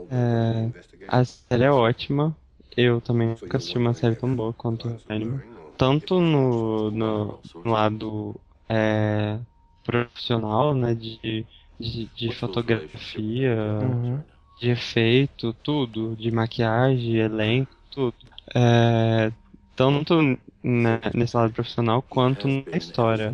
É, 0.09 0.71
a 1.07 1.23
série 1.25 1.63
é 1.63 1.71
ótima. 1.71 2.35
Eu 2.75 3.01
também 3.01 3.29
nunca 3.29 3.57
assisti 3.57 3.77
uma 3.77 3.93
série 3.93 4.15
tão 4.15 4.35
boa 4.35 4.53
quanto 4.53 5.01
Hannibal. 5.09 5.41
Tanto 5.77 6.19
no, 6.21 6.91
no, 6.91 7.39
no 7.63 7.71
lado 7.71 8.39
é, 8.69 9.39
profissional, 9.85 10.73
né? 10.75 10.93
De, 10.95 11.45
de, 11.79 12.07
de 12.15 12.31
fotografia, 12.31 13.55
Uhum. 13.81 14.21
de 14.59 14.69
efeito, 14.69 15.53
tudo, 15.63 16.15
de 16.15 16.31
maquiagem, 16.31 17.15
elenco, 17.17 17.71
tudo. 17.91 18.15
É, 18.55 19.31
tanto 19.75 20.21
né, 20.63 20.99
nesse 21.13 21.35
lado 21.37 21.53
profissional 21.53 22.01
quanto 22.01 22.47
na 22.47 22.77
história. 22.77 23.33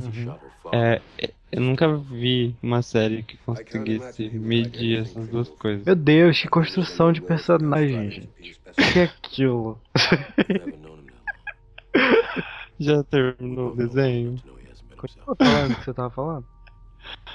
É, 0.74 1.02
eu 1.52 1.62
nunca 1.62 1.96
vi 1.98 2.56
uma 2.64 2.82
série 2.82 3.24
que 3.24 3.38
conseguisse 3.38 4.30
medir 4.30 5.02
essas 5.02 5.28
duas 5.30 5.50
coisas. 5.50 5.86
Meu 5.86 5.96
Deus, 5.96 6.42
que 6.42 6.48
construção 6.48 7.12
de 7.12 7.22
personagem, 7.22 8.10
gente. 8.12 8.60
O 8.78 8.94
que 8.94 9.00
é 9.00 9.04
aquilo? 9.04 9.80
Já 12.80 13.04
terminou 13.04 13.72
o 13.72 13.76
desenho? 13.76 14.42
Tava 15.10 15.38
falando 15.42 15.74
o 15.74 15.78
que 15.78 15.84
você 15.86 15.94
tava 15.94 16.12
falando? 16.12 16.48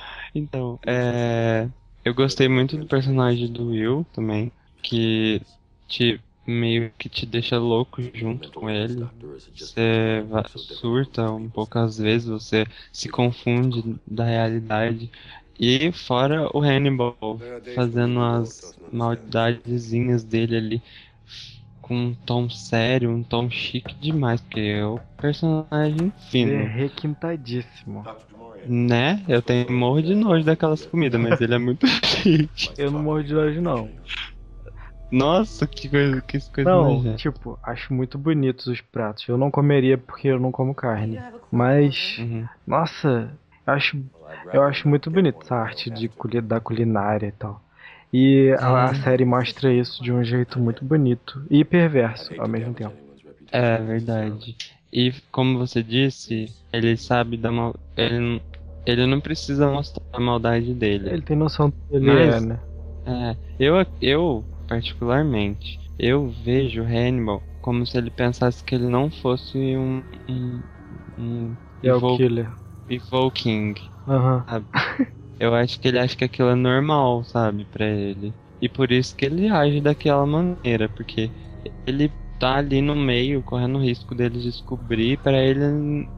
Então, 0.34 0.78
é, 0.86 1.68
eu 2.04 2.14
gostei 2.14 2.48
muito 2.48 2.76
do 2.76 2.86
personagem 2.86 3.50
do 3.52 3.68
Will 3.68 4.04
também, 4.12 4.52
que 4.82 5.40
te 5.88 6.20
meio 6.46 6.92
que 6.94 7.08
te 7.08 7.26
deixa 7.26 7.58
louco 7.58 8.00
junto 8.14 8.52
com 8.52 8.68
ele. 8.70 9.10
Você 9.58 10.22
surta 10.56 11.30
um 11.32 11.50
pouco 11.50 11.78
às 11.78 11.98
vezes, 11.98 12.28
você 12.28 12.64
se 12.92 13.08
confunde 13.08 13.98
da 14.06 14.24
realidade. 14.24 15.10
E 15.58 15.90
fora 15.92 16.48
o 16.56 16.60
Hannibal 16.62 17.16
fazendo 17.74 18.20
as 18.20 18.78
maldadezinhas 18.90 20.22
dele 20.24 20.56
ali 20.56 20.82
com 21.86 21.94
um 21.96 22.14
tom 22.26 22.50
sério, 22.50 23.10
um 23.10 23.22
tom 23.22 23.48
chique 23.48 23.94
demais, 24.00 24.40
porque 24.40 24.60
é 24.60 24.84
o 24.84 24.98
personagem 25.20 26.10
Você 26.18 26.54
é 26.54 26.64
fino. 26.64 26.66
requintadíssimo. 26.66 28.06
Né? 28.64 29.24
Eu 29.28 29.40
tenho 29.40 29.70
morro 29.72 30.02
de 30.02 30.14
nojo 30.14 30.44
daquelas 30.44 30.84
comidas, 30.84 31.20
mas 31.20 31.40
ele 31.40 31.54
é 31.54 31.58
muito 31.58 31.86
chique. 32.04 32.70
Eu 32.78 32.90
não 32.90 33.00
morro 33.00 33.22
de 33.24 33.32
nojo, 33.34 33.60
não. 33.60 33.88
Nossa, 35.10 35.66
que 35.66 35.88
coisa, 35.88 36.20
que 36.22 36.40
coisa 36.50 36.70
Não, 36.70 37.04
tipo, 37.16 37.58
acho 37.62 37.94
muito 37.94 38.18
bonitos 38.18 38.66
os 38.66 38.80
pratos. 38.80 39.26
Eu 39.28 39.38
não 39.38 39.50
comeria 39.50 39.96
porque 39.96 40.28
eu 40.28 40.38
não 40.40 40.50
como 40.52 40.74
carne. 40.74 41.18
Mas, 41.50 42.18
Uhum. 42.18 42.46
nossa, 42.66 43.38
eu 43.66 43.72
acho, 43.72 43.96
eu 44.52 44.62
acho 44.62 44.88
muito 44.88 45.10
bonito 45.10 45.38
essa 45.42 45.54
arte 45.56 45.90
de 45.90 46.10
da 46.42 46.60
culinária 46.60 47.28
e 47.28 47.32
tal. 47.32 47.62
E 48.12 48.50
a, 48.58 48.90
a 48.90 48.94
série 48.94 49.24
mostra 49.24 49.72
isso 49.72 50.02
de 50.02 50.12
um 50.12 50.22
jeito 50.24 50.58
muito 50.58 50.84
bonito 50.84 51.44
e 51.50 51.64
perverso 51.64 52.32
ao 52.40 52.48
mesmo 52.48 52.74
tempo. 52.74 52.94
É 53.52 53.78
verdade. 53.78 54.56
E 54.92 55.12
como 55.30 55.58
você 55.58 55.82
disse, 55.82 56.46
ele 56.72 56.96
sabe 56.96 57.36
da 57.36 57.50
mal... 57.52 57.74
ele, 57.96 58.18
não- 58.18 58.40
ele 58.86 59.06
não 59.06 59.20
precisa 59.20 59.68
mostrar 59.70 60.02
a 60.12 60.20
maldade 60.20 60.72
dele. 60.74 61.10
Ele 61.10 61.22
tem 61.22 61.36
noção 61.36 61.68
do 61.68 61.74
que 61.88 61.96
ele 61.96 62.06
Mas- 62.06 62.36
é, 62.36 62.46
né? 62.46 62.60
É, 63.06 63.36
eu, 63.58 63.74
eu, 64.00 64.44
particularmente, 64.66 65.78
Eu 65.98 66.28
vejo 66.28 66.82
Hannibal 66.82 67.42
como 67.60 67.86
se 67.86 67.96
ele 67.96 68.10
pensasse 68.10 68.62
que 68.62 68.74
ele 68.74 68.88
não 68.88 69.10
fosse 69.10 69.56
um. 69.76 70.02
um, 70.28 70.62
um 71.16 71.56
É 71.82 71.92
o 71.92 71.96
evol- 71.96 72.16
killer. 72.18 72.50
evoking. 72.88 73.74
Aham. 74.06 74.44
sabe? 74.48 74.66
Eu 75.38 75.54
acho 75.54 75.78
que 75.80 75.88
ele 75.88 75.98
acha 75.98 76.16
que 76.16 76.24
aquilo 76.24 76.50
é 76.50 76.54
normal, 76.54 77.24
sabe, 77.24 77.64
pra 77.66 77.86
ele. 77.86 78.34
E 78.60 78.68
por 78.68 78.90
isso 78.92 79.14
que 79.16 79.24
ele 79.26 79.48
age 79.48 79.80
daquela 79.80 80.26
maneira, 80.26 80.88
porque 80.88 81.32
ele 81.86 82.14
tá 82.38 82.56
ali 82.56 82.80
no 82.82 82.94
meio, 82.96 83.42
correndo 83.42 83.78
o 83.78 83.82
risco 83.82 84.14
dele 84.14 84.40
descobrir, 84.40 85.18
pra 85.18 85.38
ele 85.42 86.08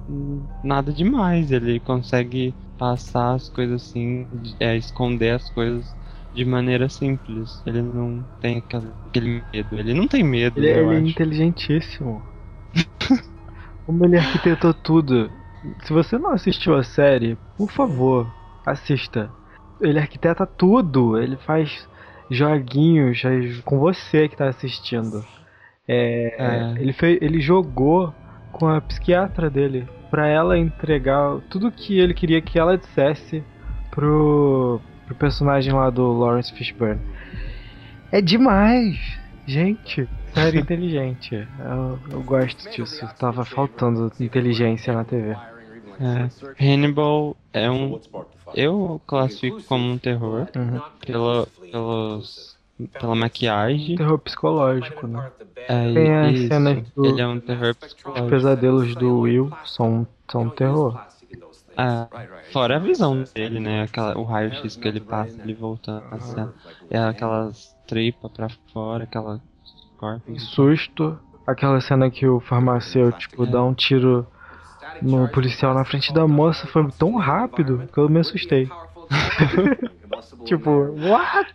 nada 0.62 0.92
demais. 0.92 1.50
Ele 1.50 1.80
consegue 1.80 2.56
passar 2.76 3.34
as 3.34 3.48
coisas 3.48 3.82
assim, 3.84 4.28
é, 4.60 4.76
esconder 4.76 5.34
as 5.34 5.50
coisas 5.50 5.96
de 6.32 6.44
maneira 6.44 6.88
simples. 6.88 7.62
Ele 7.66 7.82
não 7.82 8.28
tem 8.40 8.58
aquele 8.58 9.44
medo. 9.52 9.76
Ele 9.78 9.94
não 9.94 10.06
tem 10.08 10.22
medo, 10.24 10.64
Ele, 10.64 10.70
eu 10.70 10.92
ele 10.92 10.94
é 10.94 11.00
inteligentíssimo. 11.00 12.28
Como 13.84 14.04
ele 14.04 14.16
arquitetou 14.18 14.72
tudo. 14.74 15.30
Se 15.84 15.92
você 15.92 16.18
não 16.18 16.30
assistiu 16.32 16.76
a 16.76 16.84
série, 16.84 17.36
por 17.56 17.70
favor, 17.70 18.32
assista. 18.70 19.30
Ele 19.80 19.98
arquiteta 19.98 20.46
tudo. 20.46 21.18
Ele 21.18 21.36
faz 21.36 21.88
joguinhos 22.30 23.22
com 23.64 23.78
você 23.78 24.28
que 24.28 24.36
tá 24.36 24.48
assistindo. 24.48 25.24
É, 25.86 26.34
É. 26.76 26.82
Ele, 26.82 26.92
fez, 26.92 27.18
ele 27.22 27.40
jogou 27.40 28.14
com 28.52 28.66
a 28.68 28.80
psiquiatra 28.80 29.48
dele 29.48 29.88
pra 30.10 30.26
ela 30.26 30.58
entregar 30.58 31.40
tudo 31.50 31.72
que 31.72 31.98
ele 31.98 32.14
queria 32.14 32.40
que 32.40 32.58
ela 32.58 32.76
dissesse 32.76 33.42
pro, 33.90 34.80
pro 35.06 35.14
personagem 35.14 35.72
lá 35.72 35.90
do 35.90 36.12
Lawrence 36.12 36.52
Fishburne. 36.52 37.00
É 38.10 38.20
demais! 38.20 39.18
Gente, 39.46 40.08
série 40.34 40.60
inteligente. 40.60 41.46
Eu, 41.58 41.98
eu 42.10 42.22
gosto 42.22 42.70
disso. 42.70 43.06
Tava 43.18 43.44
faltando 43.44 44.12
inteligência 44.20 44.92
na 44.92 45.04
TV. 45.04 45.34
É. 46.00 46.64
Hannibal 46.64 47.36
é 47.52 47.70
um. 47.70 47.98
Eu 48.54 49.00
classifico 49.06 49.62
como 49.66 49.84
um 49.92 49.98
terror 49.98 50.46
Uhum. 50.56 50.80
pela, 51.00 51.46
pelos, 51.70 52.56
pela 52.98 53.14
maquiagem. 53.14 53.96
Terror 53.96 54.18
psicológico, 54.18 55.06
né? 55.06 55.22
É, 55.68 55.92
Tem 55.94 56.14
as 56.16 56.34
isso. 56.36 56.48
cenas 56.48 56.82
do- 56.94 57.04
Ele 57.04 57.20
é 57.20 57.26
um 57.26 57.40
terror 57.40 57.70
Os 57.70 57.76
psicológico. 57.76 58.30
pesadelos 58.30 58.96
do 58.96 59.20
Will 59.20 59.52
são, 59.64 60.06
são 60.30 60.48
terror. 60.50 60.98
Ah, 61.76 62.08
fora 62.52 62.76
a 62.76 62.78
visão 62.78 63.22
dele, 63.34 63.60
né? 63.60 63.82
Aquela, 63.82 64.16
o 64.18 64.24
raio-x 64.24 64.76
que 64.76 64.88
ele 64.88 65.00
passa, 65.00 65.40
ele 65.42 65.54
voltando 65.54 66.04
a 66.10 66.20
cena. 66.20 66.52
É 66.90 66.98
aquelas 66.98 67.76
tripas 67.86 68.30
pra 68.32 68.48
fora, 68.72 69.04
aquela 69.04 69.40
corpos. 69.96 70.42
Susto. 70.50 71.18
Aquela 71.46 71.80
cena 71.80 72.10
que 72.10 72.26
o 72.26 72.40
farmacêutico 72.40 73.46
dá 73.46 73.62
um 73.62 73.74
tiro 73.74 74.26
no 75.02 75.28
policial 75.28 75.74
na 75.74 75.84
frente 75.84 76.12
da 76.12 76.26
moça 76.26 76.66
foi 76.66 76.86
tão 76.98 77.16
rápido 77.16 77.88
que 77.92 77.98
eu 77.98 78.08
me 78.08 78.20
assustei. 78.20 78.68
Tipo, 80.44 80.70
what? 80.70 81.54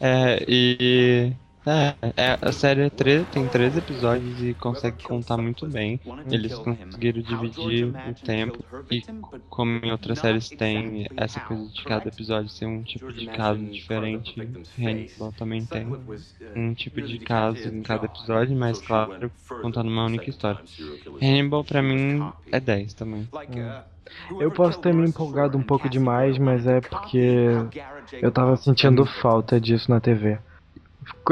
É, 0.00 0.44
e. 0.48 1.32
É, 1.66 1.98
é, 2.16 2.38
a 2.40 2.52
série 2.52 2.82
é 2.82 2.90
tre- 2.90 3.26
tem 3.26 3.48
13 3.48 3.78
episódios 3.78 4.42
e 4.42 4.54
consegue 4.54 4.96
contar 5.02 5.36
muito 5.36 5.66
bem. 5.66 6.00
Eles 6.30 6.58
conseguiram 6.58 7.22
dividir 7.22 7.94
o 8.04 8.14
tempo 8.14 8.58
e 8.90 9.06
como 9.48 9.72
em 9.84 9.90
outras 9.92 10.18
séries 10.20 10.50
tem 10.52 11.06
essa 11.16 11.40
coisa 11.40 11.68
de 11.68 11.84
cada 11.84 12.08
episódio 12.08 12.48
ser 12.50 12.66
um 12.66 12.82
tipo 12.82 13.12
de 13.12 13.28
caso 13.28 13.66
diferente, 13.68 14.48
Hannibal 14.78 15.32
também 15.32 15.66
tem 15.66 15.98
um 16.54 16.74
tipo 16.74 17.02
de 17.02 17.18
caso 17.18 17.68
em 17.68 17.82
cada 17.82 18.06
episódio, 18.06 18.56
mas 18.56 18.80
claro, 18.80 19.32
contando 19.60 19.88
uma 19.90 20.04
única 20.06 20.30
história. 20.30 20.60
Hannibal 21.20 21.64
pra 21.64 21.82
mim 21.82 22.32
é 22.52 22.60
10 22.60 22.94
também. 22.94 23.28
Eu 24.38 24.50
posso 24.50 24.80
ter 24.80 24.92
me 24.92 25.04
empolgado 25.06 25.56
um 25.58 25.62
pouco 25.62 25.88
demais, 25.88 26.38
mas 26.38 26.66
é 26.66 26.80
porque 26.80 27.18
eu 28.20 28.32
tava 28.32 28.56
sentindo 28.56 29.04
falta 29.06 29.60
disso 29.60 29.90
na 29.90 30.00
TV. 30.00 30.38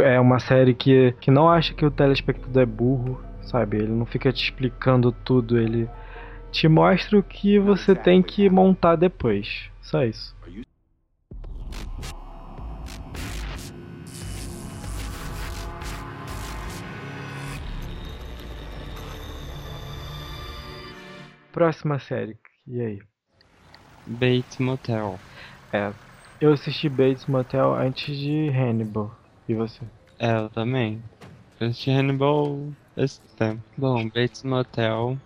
É 0.01 0.19
uma 0.21 0.39
série 0.39 0.75
que, 0.75 1.13
que 1.21 1.31
não 1.31 1.49
acha 1.49 1.75
que 1.75 1.85
o 1.85 1.91
telespectador 1.91 2.63
é 2.63 2.67
burro, 2.67 3.21
sabe? 3.43 3.79
Ele 3.79 3.93
não 3.93 4.07
fica 4.07 4.33
te 4.33 4.45
explicando 4.45 5.11
tudo, 5.11 5.59
ele 5.59 5.89
te 6.51 6.69
mostra 6.69 7.19
o 7.19 7.23
que 7.23 7.59
você 7.59 7.95
tem 7.95 8.23
que 8.23 8.49
montar 8.49 8.97
depois. 8.97 9.71
Só 9.81 10.05
isso. 10.05 10.37
Próxima 21.53 21.99
série. 21.99 22.37
E 22.67 22.81
aí? 22.81 23.03
Bates 24.07 24.59
Motel. 24.59 25.19
É. 25.73 25.93
Eu 26.41 26.53
assisti 26.53 26.89
Bates 26.89 27.27
Motel 27.27 27.75
antes 27.75 28.17
de 28.17 28.49
Hannibal. 28.51 29.18
E 29.49 29.55
você? 29.55 29.85
É, 30.19 30.33
eu 30.37 30.51
também. 30.51 31.03
Eu 31.61 31.69
assisti 31.69 31.91
Hannibal 31.91 32.73
esse 32.97 33.21
tempo. 33.37 33.63
Bom, 33.77 34.09
Bates 34.11 34.43
Motel. 34.43 35.19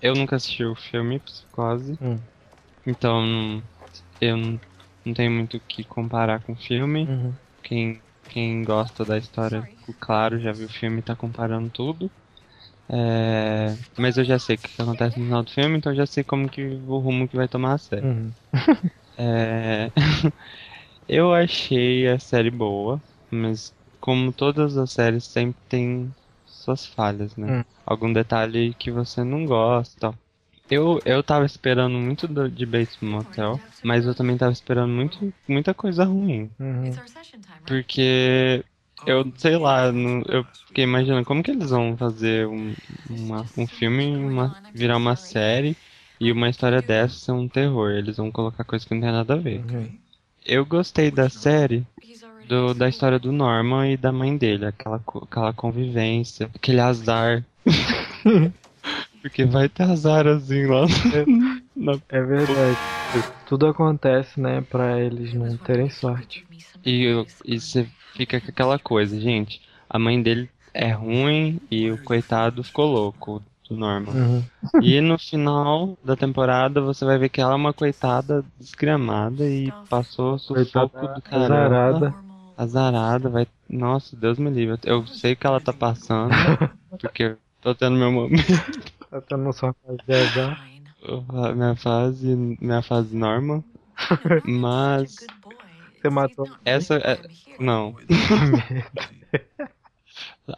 Eu 0.00 0.14
nunca 0.14 0.36
assisti 0.36 0.64
o 0.64 0.76
filme 0.76 1.20
Psicose. 1.20 1.98
Hum. 2.00 2.20
Então 2.86 3.62
eu 4.20 4.36
não, 4.36 4.60
não 5.04 5.14
tenho 5.14 5.30
muito 5.30 5.56
o 5.56 5.60
que 5.60 5.84
comparar 5.84 6.42
com 6.42 6.52
o 6.52 6.56
filme. 6.56 7.04
Uhum. 7.04 7.34
Quem, 7.62 8.02
quem 8.28 8.64
gosta 8.64 9.04
da 9.04 9.18
história, 9.18 9.68
claro, 10.00 10.38
já 10.40 10.52
viu 10.52 10.66
o 10.66 10.72
filme 10.72 11.00
e 11.00 11.02
tá 11.02 11.16
comparando 11.16 11.70
tudo. 11.70 12.10
É, 12.90 13.76
mas 13.98 14.16
eu 14.16 14.24
já 14.24 14.38
sei 14.38 14.56
o 14.56 14.58
que 14.58 14.68
que 14.74 14.82
acontece 14.82 15.18
no 15.18 15.26
final 15.26 15.42
do 15.42 15.50
filme, 15.50 15.76
então 15.78 15.92
eu 15.92 15.96
já 15.96 16.06
sei 16.06 16.24
como 16.24 16.48
que 16.48 16.62
o 16.64 16.98
rumo 16.98 17.28
que 17.28 17.36
vai 17.36 17.48
tomar 17.48 17.74
a 17.74 17.78
série. 17.78 18.06
Uhum. 18.06 18.32
É, 19.16 19.90
eu 21.08 21.32
achei 21.34 22.08
a 22.08 22.18
série 22.18 22.50
boa, 22.50 23.02
mas 23.30 23.74
como 24.00 24.32
todas 24.32 24.76
as 24.76 24.92
séries 24.92 25.24
sempre 25.24 25.58
tem 25.68 26.14
suas 26.46 26.86
falhas, 26.86 27.36
né? 27.36 27.60
Hum. 27.60 27.64
Algum 27.86 28.12
detalhe 28.12 28.74
que 28.74 28.90
você 28.90 29.24
não 29.24 29.46
gosta. 29.46 30.14
Eu, 30.70 31.00
eu 31.04 31.22
tava 31.22 31.46
esperando 31.46 31.98
muito 31.98 32.28
do- 32.28 32.50
de 32.50 32.66
Bates 32.66 32.98
Motel, 33.00 33.60
mas 33.84 34.06
eu 34.06 34.14
também 34.14 34.36
tava 34.36 34.52
esperando 34.52 34.92
muito, 34.92 35.32
muita 35.48 35.74
coisa 35.74 36.04
ruim. 36.04 36.50
Uhum. 36.60 36.90
Porque 37.64 38.64
eu, 39.06 39.24
sei 39.36 39.56
lá, 39.56 39.92
não- 39.92 40.22
eu 40.28 40.44
fiquei 40.66 40.84
imaginando 40.84 41.24
como 41.24 41.42
que 41.42 41.50
eles 41.50 41.70
vão 41.70 41.96
fazer 41.96 42.46
um, 42.46 42.74
uma- 43.08 43.46
um 43.56 43.66
filme 43.66 44.06
uma, 44.16 44.56
virar 44.72 44.96
uma 44.96 45.16
série 45.16 45.76
e 46.20 46.32
uma 46.32 46.48
história 46.48 46.82
dessa 46.82 47.14
ser 47.16 47.32
um 47.32 47.48
terror. 47.48 47.90
Eles 47.92 48.16
vão 48.16 48.30
colocar 48.32 48.64
coisa 48.64 48.86
que 48.86 48.94
não 48.94 49.00
tem 49.02 49.12
nada 49.12 49.34
a 49.34 49.36
ver. 49.36 49.60
Uhum. 49.64 49.98
Eu 50.44 50.64
gostei 50.66 51.10
da 51.10 51.28
série, 51.28 51.86
do, 52.48 52.74
da 52.74 52.88
história 52.88 53.18
do 53.18 53.30
Norman 53.30 53.92
e 53.92 53.96
da 53.96 54.10
mãe 54.10 54.36
dele, 54.36 54.66
aquela, 54.66 55.00
aquela 55.22 55.52
convivência, 55.52 56.50
aquele 56.54 56.80
azar. 56.80 57.44
Porque 59.20 59.44
vai 59.44 59.68
ter 59.68 59.82
azar 59.82 60.26
assim 60.26 60.66
lá 60.66 60.86
na 61.76 61.98
É 62.08 62.22
verdade. 62.22 62.78
Tudo 63.46 63.66
acontece, 63.66 64.40
né, 64.40 64.60
pra 64.60 65.00
eles 65.00 65.34
não 65.34 65.56
terem 65.56 65.90
sorte. 65.90 66.46
E, 66.84 67.12
você 67.58 67.86
fica 68.14 68.40
com 68.40 68.48
aquela 68.48 68.78
coisa, 68.78 69.18
gente. 69.20 69.60
A 69.88 69.98
mãe 69.98 70.20
dele 70.22 70.48
é 70.72 70.90
ruim 70.90 71.60
e 71.70 71.90
o 71.90 71.98
coitado 71.98 72.62
ficou 72.62 72.86
louco 72.86 73.42
do 73.68 73.76
Norman. 73.76 74.12
Uhum. 74.12 74.44
E 74.82 75.00
no 75.00 75.18
final 75.18 75.96
da 76.04 76.16
temporada 76.16 76.80
você 76.80 77.04
vai 77.04 77.18
ver 77.18 77.28
que 77.28 77.40
ela 77.40 77.52
é 77.52 77.56
uma 77.56 77.72
coitada 77.72 78.44
desgramada 78.58 79.44
e 79.44 79.72
passou 79.88 80.38
sufoco 80.38 80.90
Coitada 80.90 81.14
do 81.14 81.22
caramba. 81.22 81.54
azarada. 81.54 82.27
Azarada, 82.58 83.30
vai. 83.30 83.46
Nossa, 83.68 84.16
Deus 84.16 84.36
me 84.36 84.50
livre. 84.50 84.80
Eu 84.84 85.06
sei 85.06 85.36
que 85.36 85.46
ela 85.46 85.60
tá 85.60 85.72
passando, 85.72 86.30
porque 87.00 87.22
eu 87.22 87.38
tô 87.60 87.72
tendo 87.72 87.96
meu 87.96 88.10
momento, 88.10 88.42
Tá 89.08 89.20
tendo 89.20 89.52
só 89.52 89.72
fase 89.72 89.98
de 90.04 90.12
azar. 90.12 90.60
minha 91.54 91.76
fase, 91.76 92.56
minha 92.60 92.82
fase 92.82 93.16
normal. 93.16 93.62
Mas 94.44 95.24
Você 96.00 96.10
matou. 96.10 96.48
essa 96.64 96.96
é. 96.96 97.20
Não. 97.60 97.94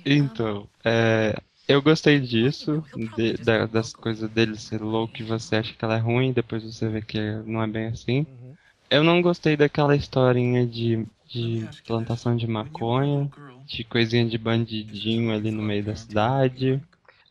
Então, 0.05 0.69
é, 0.85 1.35
eu 1.69 1.83
gostei 1.83 2.21
disso, 2.21 2.85
de- 3.17 3.35
da- 3.45 3.67
das 3.67 3.93
coisas 3.93 4.31
dele 4.31 4.57
ser 4.57 4.81
louco 4.81 5.15
e 5.21 5.25
você 5.25 5.57
acha 5.57 5.75
que 5.75 5.85
ela 5.85 5.97
é 5.97 6.01
ruim, 6.01 6.33
depois 6.33 6.63
você 6.63 6.89
vê 6.89 7.03
que 7.03 7.19
não 7.45 7.63
é 7.63 7.67
bem 7.67 7.87
assim. 7.87 8.21
Uhum. 8.21 8.55
Eu 8.89 9.03
não 9.03 9.21
gostei 9.21 9.57
daquela 9.57 9.97
historinha 9.97 10.67
de 10.67 11.07
de 11.29 11.69
plantação 11.85 12.37
de 12.37 12.47
maconha, 12.47 13.29
de 13.67 13.83
coisinha 13.83 14.25
de 14.29 14.39
bandidinho 14.39 15.33
ali 15.35 15.51
no 15.51 15.61
meio 15.61 15.83
da 15.83 15.97
cidade. 15.97 16.81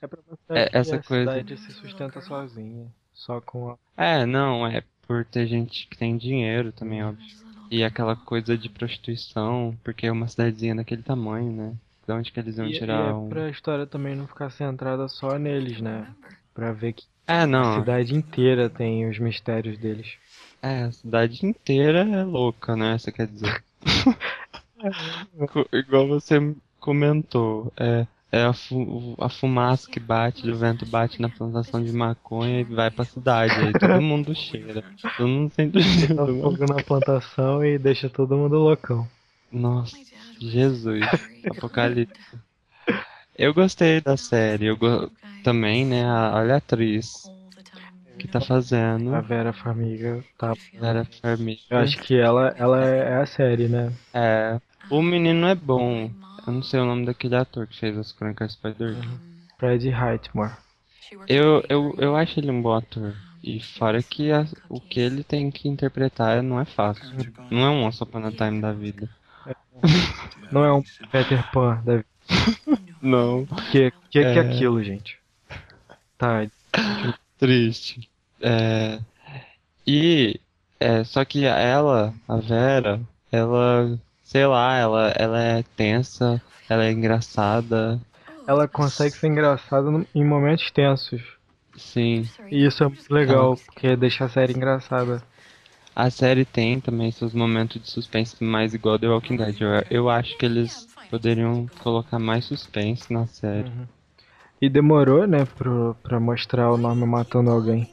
É 0.02 0.06
pra 0.08 0.20
mostrar 0.30 0.58
É, 0.58 0.70
que 0.70 0.78
essa 0.78 0.98
a 0.98 1.02
coisa- 1.04 1.32
cidade 1.32 1.58
se 1.58 1.74
sustenta 1.74 2.20
sozinha. 2.20 2.92
Só 3.14 3.40
com 3.40 3.70
a. 3.70 3.78
É, 3.96 4.26
não, 4.26 4.68
é 4.68 4.84
por 5.08 5.24
ter 5.24 5.48
gente 5.48 5.88
que 5.88 5.98
tem 5.98 6.18
dinheiro 6.18 6.74
também, 6.74 7.02
óbvio. 7.06 7.26
E 7.76 7.84
aquela 7.84 8.16
coisa 8.16 8.58
de 8.58 8.70
prostituição, 8.70 9.76
porque 9.84 10.08
é 10.08 10.12
uma 10.12 10.30
cidadezinha 10.30 10.76
daquele 10.76 11.04
tamanho, 11.04 11.52
né? 11.52 11.74
De 12.08 12.14
onde 12.14 12.32
que 12.32 12.40
eles 12.40 12.58
iam 12.58 12.68
E, 12.68 12.72
e 12.72 12.80
tirar 12.80 13.10
é 13.10 13.14
um. 13.14 13.30
pra 13.30 13.50
história 13.50 13.86
também 13.86 14.16
não 14.16 14.28
ficar 14.28 14.50
centrada 14.50 15.08
só 15.10 15.38
neles, 15.38 15.82
né? 15.82 16.08
Pra 16.54 16.72
ver 16.72 16.94
que 16.94 17.04
É, 17.28 17.44
a 17.44 17.48
não. 17.48 17.82
cidade 17.82 18.16
inteira 18.16 18.70
tem 18.70 19.10
os 19.10 19.20
mistérios 19.20 19.78
deles. 19.78 20.16
É, 20.62 20.84
a 20.84 20.92
cidade 20.92 21.46
inteira 21.46 22.00
é 22.00 22.24
louca, 22.24 22.76
né? 22.76 22.98
Você 22.98 23.12
quer 23.12 23.28
dizer. 23.28 23.64
Igual 25.74 26.08
você 26.08 26.56
comentou, 26.80 27.72
é, 27.78 28.06
é 28.36 28.46
a, 28.46 28.54
fu- 28.54 29.16
a 29.20 29.30
fumaça 29.30 29.88
que 29.90 30.00
bate, 30.00 30.50
o 30.50 30.58
vento 30.58 30.86
bate 30.86 31.22
na 31.22 31.30
plantação 31.30 31.84
de 31.84 31.92
maconha 31.92 32.62
e 32.62 32.64
vai 32.64 32.92
pra 32.92 33.06
cidade. 33.06 33.62
Aí 33.62 33.74
todo 33.76 34.02
mundo 34.02 34.36
cheira. 34.36 34.84
Todo 35.16 35.28
mundo 35.28 35.54
sente 35.54 35.78
o 35.78 35.82
cheiro. 35.82 36.16
Dá 36.16 36.26
fogo 36.28 36.66
na 36.68 36.82
plantação 36.84 37.64
e 37.64 37.78
deixa 37.78 38.10
todo 38.10 38.36
mundo 38.38 38.58
loucão. 38.58 39.08
Nossa, 39.52 39.98
Jesus, 40.40 41.06
apocalipse. 41.50 42.14
Eu 43.38 43.54
gostei 43.54 44.02
da 44.02 44.18
série, 44.18 44.66
eu 44.66 44.78
go- 44.78 45.12
também, 45.44 45.86
né? 45.86 46.06
a- 46.06 46.34
olha 46.36 46.56
a 46.56 46.58
atriz 46.58 47.30
que 48.18 48.28
tá 48.28 48.42
fazendo, 48.42 49.14
A 49.14 49.22
Vera 49.22 49.54
Farmiga 49.54 50.24
tá. 50.38 50.54
Vera 50.80 51.06
Farmiga. 51.22 51.62
Eu 51.70 51.78
acho 51.80 51.98
que 52.04 52.16
ela, 52.16 52.50
ela 52.58 52.80
é 52.86 53.22
a 53.22 53.26
série, 53.26 53.68
né? 53.68 53.92
É, 54.14 54.60
o 54.90 55.02
menino 55.02 55.48
é 55.48 55.56
bom. 55.56 56.10
Eu 56.46 56.54
não 56.54 56.64
sei 56.64 56.80
o 56.80 56.86
nome 56.86 57.06
daquele 57.06 57.36
ator 57.36 57.68
que 57.68 57.78
fez 57.78 57.98
as 57.98 58.12
Crônicas 58.12 58.54
Spider. 58.54 58.96
Fred 59.58 59.88
Heitmore. 59.90 60.52
Eu, 61.28 61.64
eu, 61.70 61.96
eu 61.98 62.16
acho 62.16 62.40
ele 62.40 62.52
um 62.52 62.62
bom 62.62 62.74
ator. 62.74 63.16
E 63.44 63.60
fora 63.60 64.02
que 64.02 64.32
a- 64.32 64.48
o 64.70 64.80
que 64.80 65.00
ele 65.00 65.24
tem 65.24 65.52
que 65.52 65.68
interpretar 65.68 66.42
não 66.42 66.60
é 66.60 66.66
fácil. 66.66 67.04
Não 67.52 67.60
é 67.62 67.70
um 67.70 67.84
Once 67.86 68.02
Upon 68.02 68.26
a 68.26 68.32
Time 68.32 68.60
da 68.62 68.72
vida. 68.74 69.10
Não 70.52 70.64
é 70.64 70.74
um 70.74 70.82
Peter 71.12 71.44
Pan 71.52 71.82
da 71.84 71.98
vida. 71.98 72.06
Não. 73.02 73.46
Que 73.72 73.92
que, 73.92 74.10
que 74.10 74.20
é 74.20 74.36
É. 74.36 74.40
aquilo, 74.40 74.84
gente? 74.84 75.20
Tá. 76.18 76.48
Triste. 77.38 78.10
É, 78.42 79.00
e 79.86 80.40
é, 80.80 81.04
só 81.04 81.24
que 81.26 81.46
ela, 81.46 82.14
a 82.28 82.38
Vera, 82.38 83.02
ela, 83.32 84.00
sei 84.26 84.46
lá, 84.46 84.76
ela, 84.78 85.10
ela 85.18 85.42
é 85.42 85.64
tensa, 85.78 86.42
ela 86.70 86.84
é 86.84 86.92
engraçada, 86.92 88.00
Ela 88.48 88.68
consegue 88.68 89.16
ser 89.18 89.28
engraçada 89.28 89.90
em 90.14 90.26
momentos 90.26 90.70
tensos. 90.72 91.22
sim. 91.78 92.28
E 92.52 92.66
isso 92.66 92.84
é 92.84 92.88
muito 92.88 93.14
legal, 93.14 93.56
porque 93.56 93.96
deixa 93.96 94.26
a 94.26 94.30
série 94.30 94.54
engraçada. 94.54 95.24
A 95.96 96.10
série 96.10 96.44
tem 96.44 96.80
também 96.82 97.10
seus 97.12 97.34
momentos 97.34 97.82
de 97.82 97.90
suspense 97.90 98.44
mais 98.44 98.74
igual 98.74 99.00
The 99.00 99.08
Walking 99.08 99.38
Dead. 99.38 99.62
Eu, 99.62 99.70
eu 99.90 100.10
acho 100.10 100.38
que 100.38 100.46
eles 100.46 100.88
poderiam 101.10 101.68
colocar 101.82 102.20
mais 102.20 102.46
suspense 102.46 103.12
na 103.14 103.26
série. 103.28 103.72
E 104.62 104.70
demorou, 104.70 105.26
né, 105.26 105.46
pro, 105.46 105.96
pra 106.04 106.20
mostrar 106.20 106.72
o 106.72 106.78
Norman 106.78 107.08
matando 107.08 107.50
alguém. 107.50 107.90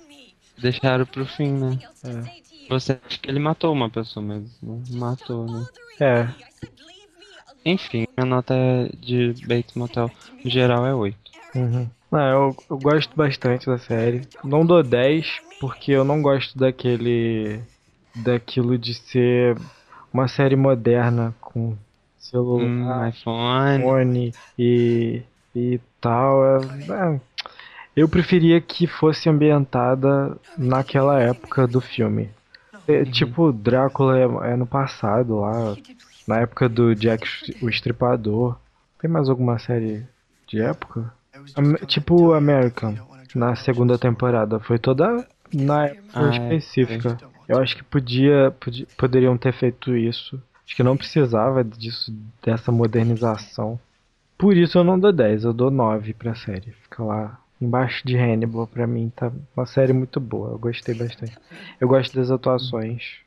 Deixaram 0.58 1.06
pro 1.06 1.24
fim, 1.26 1.52
né? 1.52 1.78
É. 2.04 2.41
Você 2.68 3.00
acha 3.04 3.20
que 3.20 3.30
ele 3.30 3.38
matou 3.38 3.72
uma 3.72 3.88
pessoa, 3.90 4.24
mas 4.24 4.60
não 4.60 4.84
matou, 4.90 5.48
né? 5.48 5.68
É, 6.00 6.34
Enfim, 7.64 8.04
a 8.16 8.24
nota 8.24 8.54
de 8.98 9.32
Bates 9.34 9.74
Motel 9.74 10.10
no 10.44 10.50
geral 10.50 10.86
é 10.86 10.94
8. 10.94 11.30
Uhum. 11.54 11.90
Não, 12.10 12.20
eu, 12.50 12.64
eu 12.70 12.78
gosto 12.78 13.14
bastante 13.16 13.66
da 13.66 13.78
série. 13.78 14.28
Não 14.44 14.66
dou 14.66 14.82
10, 14.82 15.26
porque 15.58 15.92
eu 15.92 16.04
não 16.04 16.22
gosto 16.22 16.58
daquele. 16.58 17.62
daquilo 18.14 18.78
de 18.78 18.94
ser 18.94 19.58
uma 20.12 20.28
série 20.28 20.56
moderna 20.56 21.34
com 21.40 21.76
Hum, 22.56 22.92
celular, 22.98 23.08
iPhone. 23.08 23.78
iPhone 23.78 24.34
e, 24.58 25.22
e 25.54 25.80
tal. 26.00 26.44
É, 26.90 27.16
é, 27.16 27.20
eu 27.96 28.08
preferia 28.08 28.60
que 28.60 28.86
fosse 28.86 29.28
ambientada 29.28 30.38
naquela 30.56 31.20
época 31.20 31.66
do 31.68 31.80
filme. 31.80 32.30
É, 32.88 33.04
Tipo, 33.04 33.52
Drácula 33.52 34.18
é, 34.18 34.52
é 34.52 34.56
no 34.56 34.66
passado 34.66 35.40
lá, 35.40 35.76
na 36.26 36.40
época 36.40 36.68
do 36.68 36.94
Jack 36.94 37.26
o 37.60 37.68
Estripador. 37.68 38.56
Tem 39.00 39.10
mais 39.10 39.28
alguma 39.28 39.58
série 39.58 40.04
de 40.46 40.60
época? 40.60 41.12
Am- 41.56 41.74
tipo 41.86 42.32
American, 42.32 42.96
na 43.34 43.54
segunda 43.56 43.98
temporada. 43.98 44.60
Foi 44.60 44.78
toda 44.78 45.26
na 45.52 45.86
época 45.86 46.00
Ah, 46.14 46.26
é, 46.26 46.30
específica. 46.56 47.18
Eu 47.48 47.58
acho 47.58 47.76
que 47.76 47.82
podia, 47.84 48.50
podia, 48.60 48.86
poderiam 48.96 49.36
ter 49.36 49.52
feito 49.52 49.96
isso. 49.96 50.40
Acho 50.64 50.76
que 50.76 50.82
não 50.82 50.96
precisava 50.96 51.62
disso, 51.64 52.12
dessa 52.42 52.70
modernização. 52.72 53.78
Por 54.38 54.56
isso 54.56 54.78
eu 54.78 54.84
não 54.84 54.98
dou 54.98 55.12
10, 55.12 55.44
eu 55.44 55.52
dou 55.52 55.70
9 55.70 56.14
pra 56.14 56.34
série. 56.34 56.72
Fica 56.82 57.02
lá 57.02 57.38
embaixo 57.62 58.06
de 58.06 58.16
Hannibal, 58.16 58.66
pra 58.66 58.86
mim 58.86 59.10
tá 59.14 59.30
uma 59.56 59.66
série 59.66 59.92
muito 59.92 60.18
boa. 60.18 60.50
Eu 60.50 60.58
gostei 60.58 60.94
bastante. 60.94 61.36
Eu 61.80 61.88
gosto 61.88 62.14
das 62.14 62.30
atuações. 62.30 63.20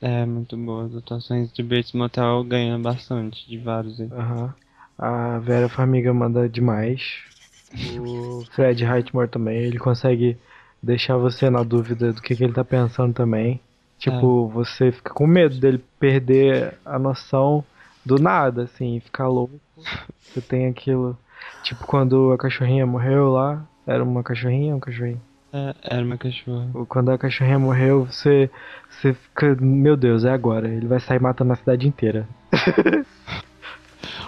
É, 0.00 0.24
muito 0.24 0.56
boa. 0.56 0.86
As 0.86 0.94
atuações 0.94 1.52
de 1.52 1.62
Bates 1.62 1.92
Motel 1.92 2.44
ganham 2.44 2.80
bastante 2.80 3.48
de 3.48 3.58
vários 3.58 4.00
aí. 4.00 4.08
Aham. 4.10 4.54
A 4.96 5.38
Vera 5.38 5.68
Farmiga 5.68 6.12
manda 6.12 6.48
demais. 6.48 7.20
O 8.00 8.44
Fred 8.52 8.84
Heitmore 8.84 9.28
também, 9.28 9.58
ele 9.58 9.78
consegue 9.78 10.36
deixar 10.82 11.16
você 11.16 11.50
na 11.50 11.62
dúvida 11.62 12.12
do 12.12 12.22
que, 12.22 12.34
que 12.34 12.44
ele 12.44 12.52
tá 12.52 12.64
pensando 12.64 13.12
também. 13.12 13.60
Tipo, 13.98 14.48
você 14.48 14.92
fica 14.92 15.12
com 15.12 15.26
medo 15.26 15.58
dele 15.58 15.84
perder 15.98 16.78
a 16.84 16.98
noção 16.98 17.64
do 18.04 18.18
nada, 18.18 18.62
assim, 18.62 19.00
ficar 19.00 19.28
louco. 19.28 19.60
Você 20.20 20.40
tem 20.40 20.66
aquilo. 20.66 21.18
Tipo, 21.62 21.86
quando 21.86 22.32
a 22.32 22.38
cachorrinha 22.38 22.86
morreu 22.86 23.30
lá. 23.30 23.64
Era 23.86 24.04
uma 24.04 24.22
cachorrinha 24.22 24.72
ou 24.72 24.76
um 24.76 24.80
cachorrinho? 24.80 25.20
É, 25.52 25.74
era 25.82 26.04
uma 26.04 26.18
cachorra. 26.18 26.68
Quando 26.88 27.10
a 27.10 27.18
cachorrinha 27.18 27.58
morreu, 27.58 28.04
você, 28.04 28.50
você 28.90 29.14
fica. 29.14 29.54
Meu 29.60 29.96
Deus, 29.96 30.24
é 30.24 30.30
agora. 30.30 30.68
Ele 30.68 30.86
vai 30.86 31.00
sair 31.00 31.20
matando 31.20 31.52
a 31.52 31.56
cidade 31.56 31.88
inteira. 31.88 32.28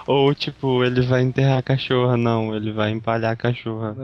Ou, 0.07 0.33
tipo, 0.33 0.83
ele 0.83 1.01
vai 1.01 1.21
enterrar 1.21 1.59
a 1.59 1.63
cachorra. 1.63 2.17
Não, 2.17 2.55
ele 2.55 2.71
vai 2.71 2.91
empalhar 2.91 3.33
a 3.33 3.35
cachorra. 3.35 3.95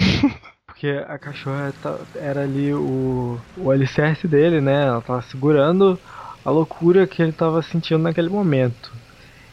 É. 0.00 0.04
Porque 0.66 0.88
a 0.88 1.18
cachorra 1.18 1.72
tá- 1.82 1.98
era 2.14 2.42
ali 2.42 2.72
o, 2.72 3.36
o 3.56 3.70
alicerce 3.70 4.28
dele, 4.28 4.60
né? 4.60 4.86
Ela 4.86 5.02
tava 5.02 5.22
segurando 5.22 5.98
a 6.44 6.50
loucura 6.50 7.06
que 7.06 7.20
ele 7.20 7.32
tava 7.32 7.60
sentindo 7.62 7.98
naquele 7.98 8.28
momento. 8.28 8.92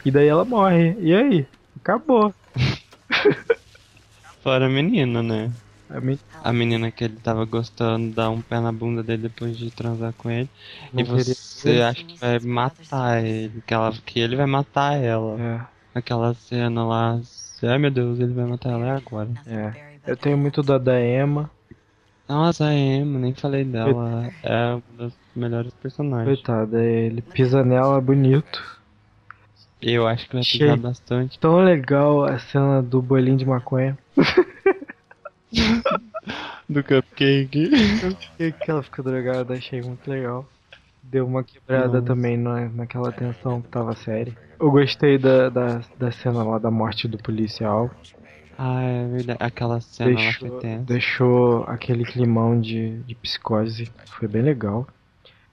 E 0.05 0.11
daí 0.11 0.27
ela 0.27 0.45
morre. 0.45 0.95
E 0.99 1.15
aí? 1.15 1.47
Acabou. 1.81 2.31
Fora 4.41 4.65
a 4.67 4.69
menina, 4.69 5.23
né? 5.23 5.51
A 5.89 6.01
mim 6.01 6.17
A 6.43 6.51
menina 6.51 6.89
que 6.91 7.03
ele 7.03 7.17
tava 7.17 7.45
gostando 7.45 8.13
dá 8.13 8.29
um 8.29 8.41
pé 8.41 8.59
na 8.59 8.71
bunda 8.71 9.03
dele 9.03 9.23
depois 9.23 9.57
de 9.57 9.69
transar 9.71 10.13
com 10.13 10.29
ele. 10.29 10.49
não 10.91 11.01
e 11.01 11.03
você 11.03 11.81
acha 11.81 12.03
que 12.03 12.17
vai 12.17 12.39
matar 12.39 13.23
ele. 13.23 13.61
Que, 13.65 13.73
ela, 13.73 13.93
que 14.05 14.19
ele 14.19 14.35
vai 14.35 14.45
matar 14.45 14.93
ela. 15.01 15.39
É, 15.39 15.61
Aquela 15.99 16.33
cena 16.33 16.85
lá. 16.85 17.19
Ai 17.63 17.77
meu 17.77 17.91
Deus, 17.91 18.19
ele 18.19 18.33
vai 18.33 18.45
matar 18.45 18.71
ela 18.71 18.87
é 18.87 18.91
agora. 18.91 19.29
é. 19.47 19.95
Eu 20.05 20.15
tenho 20.15 20.37
muito 20.37 20.61
da 20.61 21.01
Emma. 21.01 21.49
Nossa, 22.27 22.65
a 22.67 22.73
Emma, 22.73 23.19
nem 23.19 23.33
falei 23.33 23.63
dela. 23.63 24.31
É 24.43 24.73
uma 24.73 24.83
das 24.97 25.13
melhores 25.35 25.73
personagens. 25.73 26.37
Coitada, 26.37 26.83
ele 26.83 27.21
pisa 27.21 27.63
nela 27.63 27.99
bonito. 28.01 28.74
Eu 29.81 30.07
acho 30.07 30.27
que 30.27 30.33
vai 30.33 30.43
pisar 30.43 30.77
bastante. 30.77 31.37
Tão 31.39 31.57
legal 31.63 32.23
a 32.23 32.39
cena 32.39 32.81
do 32.81 33.01
bolinho 33.01 33.37
de 33.37 33.45
maconha. 33.45 33.97
Do 36.67 36.83
cupcake. 36.83 37.69
E 38.39 38.51
que 38.51 38.71
ela 38.71 38.81
fica 38.81 39.03
drogada, 39.03 39.53
achei 39.53 39.81
muito 39.81 40.09
legal. 40.09 40.47
Deu 41.03 41.25
uma 41.27 41.43
quebrada 41.43 41.87
Nossa. 41.87 42.01
também 42.01 42.35
na, 42.35 42.67
naquela 42.69 43.11
tensão 43.11 43.61
que 43.61 43.67
tava 43.67 43.95
série. 43.95 44.35
Eu 44.59 44.71
gostei 44.71 45.19
da, 45.19 45.49
da, 45.49 45.81
da 45.99 46.11
cena 46.11 46.43
lá 46.43 46.57
da 46.57 46.71
morte 46.71 47.07
do 47.07 47.17
policial. 47.19 47.91
Ah, 48.57 48.81
é 48.81 49.07
verdade. 49.07 49.37
Aquela 49.39 49.79
cena 49.81 50.09
lá 50.09 50.15
foi 50.15 50.23
Deixou, 50.49 50.59
tensa. 50.59 50.83
deixou 50.83 51.63
aquele 51.67 52.03
climão 52.05 52.59
de, 52.59 52.97
de 53.03 53.13
psicose. 53.15 53.91
Foi 54.07 54.27
bem 54.27 54.41
legal. 54.41 54.87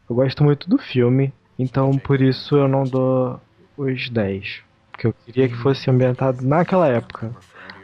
Eu 0.09 0.17
gosto 0.17 0.43
muito 0.43 0.69
do 0.71 0.79
filme, 0.79 1.33
então 1.59 1.99
por 1.99 2.23
isso 2.23 2.57
eu 2.57 2.69
não 2.69 2.85
dou 2.85 3.39
os 3.83 4.09
10. 4.09 4.63
Porque 4.91 5.07
eu 5.07 5.13
queria 5.13 5.49
que 5.49 5.57
fosse 5.57 5.91
ambientado 5.91 6.45
naquela 6.47 6.89
época. 6.89 7.31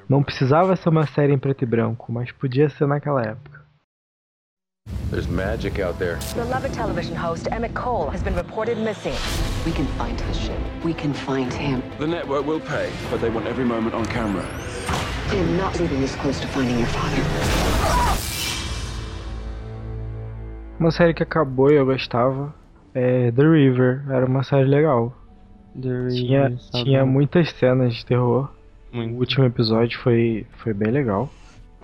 Não 0.09 0.23
precisava 0.23 0.75
ser 0.77 0.89
uma 0.89 1.07
série 1.07 1.33
em 1.33 1.39
preto 1.39 1.63
e 1.63 1.67
branco, 1.67 2.11
mas 2.13 2.33
podia 2.33 2.69
ser 2.71 2.87
naquela 2.87 3.23
época. 3.23 3.59
There's 5.11 5.27
magic 5.27 5.81
out 5.83 5.99
there. 5.99 6.19
Beloved 6.35 6.73
television 6.73 7.15
host 7.15 7.49
Emmett 7.51 7.75
Cole 7.75 8.11
has 8.11 8.23
been 8.23 8.35
reported 8.35 8.79
missing. 8.79 9.15
We 9.67 9.73
can 9.73 9.87
find 9.99 10.19
his 10.21 10.37
ship. 10.37 10.59
We 10.85 10.95
can 10.95 11.13
find 11.13 11.53
him. 11.53 11.83
The 11.99 12.07
network 12.07 12.47
will 12.47 12.61
pay, 12.61 12.91
but 13.11 13.21
they 13.21 13.31
want 13.31 13.47
every 13.47 13.65
moment 13.65 13.95
on 13.95 14.05
camera. 14.07 14.45
I 15.31 15.35
am 15.35 15.57
not 15.59 15.79
leaving 15.79 16.01
this 16.01 16.15
close 16.17 16.41
to 16.41 16.47
finding 16.49 16.79
your 16.79 16.89
father. 16.89 17.23
Uma 20.79 20.91
série 20.91 21.13
que 21.13 21.23
acabou 21.23 21.71
e 21.71 21.75
eu 21.75 21.85
gostava 21.85 22.55
é 22.95 23.31
The 23.33 23.43
River. 23.43 24.05
Era 24.11 24.27
uma 24.27 24.43
série 24.43 24.65
legal. 24.65 25.13
Tinha, 25.75 26.57
tinha 26.73 27.07
muitas 27.07 27.51
cenas 27.53 27.95
de 27.95 28.07
terror. 28.07 28.51
Muito. 28.93 29.15
O 29.15 29.19
último 29.19 29.45
episódio 29.45 29.99
foi, 30.01 30.47
foi 30.59 30.73
bem 30.73 30.91
legal. 30.91 31.31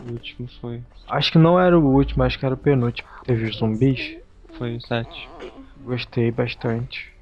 O 0.06 0.12
último 0.12 0.48
foi. 0.60 0.80
Acho 1.08 1.32
que 1.32 1.38
não 1.38 1.60
era 1.60 1.78
o 1.78 1.84
último, 1.84 2.22
acho 2.22 2.38
que 2.38 2.46
era 2.46 2.54
o 2.54 2.58
penúltimo. 2.58 3.08
Teve 3.24 3.44
os 3.46 3.56
zumbis. 3.56 4.16
Foi 4.56 4.76
o 4.76 4.80
7. 4.80 5.28
Gostei 5.84 6.30
bastante. 6.30 7.12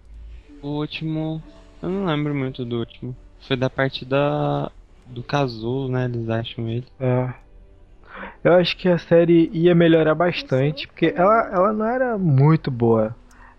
O 0.63 0.69
último. 0.69 1.43
Eu 1.83 1.89
não 1.89 2.05
lembro 2.07 2.35
muito 2.35 2.65
do 2.65 2.79
último. 2.79 3.17
Foi 3.47 3.57
da 3.57 3.69
parte 3.69 4.05
da. 4.05 4.71
do 5.07 5.23
casulo, 5.23 5.89
né? 5.89 6.05
Eles 6.05 6.29
acham 6.29 6.69
ele. 6.69 6.87
É. 7.01 7.35
Eu 8.45 8.55
acho 8.55 8.77
que 8.77 8.89
a 8.89 8.99
série 8.99 9.51
ia 9.53 9.75
melhorar 9.75 10.15
bastante, 10.15 10.87
porque 10.87 11.13
ela, 11.17 11.51
ela 11.53 11.73
não 11.73 11.87
era 11.87 12.17
muito 12.19 12.71
boa. 12.71 13.17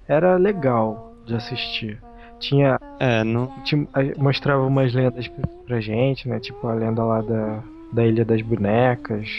Era 0.08 0.38
legal 0.38 1.16
de 1.26 1.36
assistir. 1.36 2.00
Tinha, 2.44 2.78
É, 3.00 3.24
não. 3.24 3.48
tinha 3.64 3.88
mostrava 4.18 4.62
umas 4.66 4.94
lendas 4.94 5.30
pra, 5.66 5.80
gente, 5.80 6.28
né? 6.28 6.40
Tipo 6.40 6.68
a 6.68 6.74
lenda 6.74 7.02
lá 7.04 7.22
da, 7.22 7.60
da 7.94 8.06
Ilha 8.06 8.26
das 8.26 8.42
Bonecas, 8.42 9.30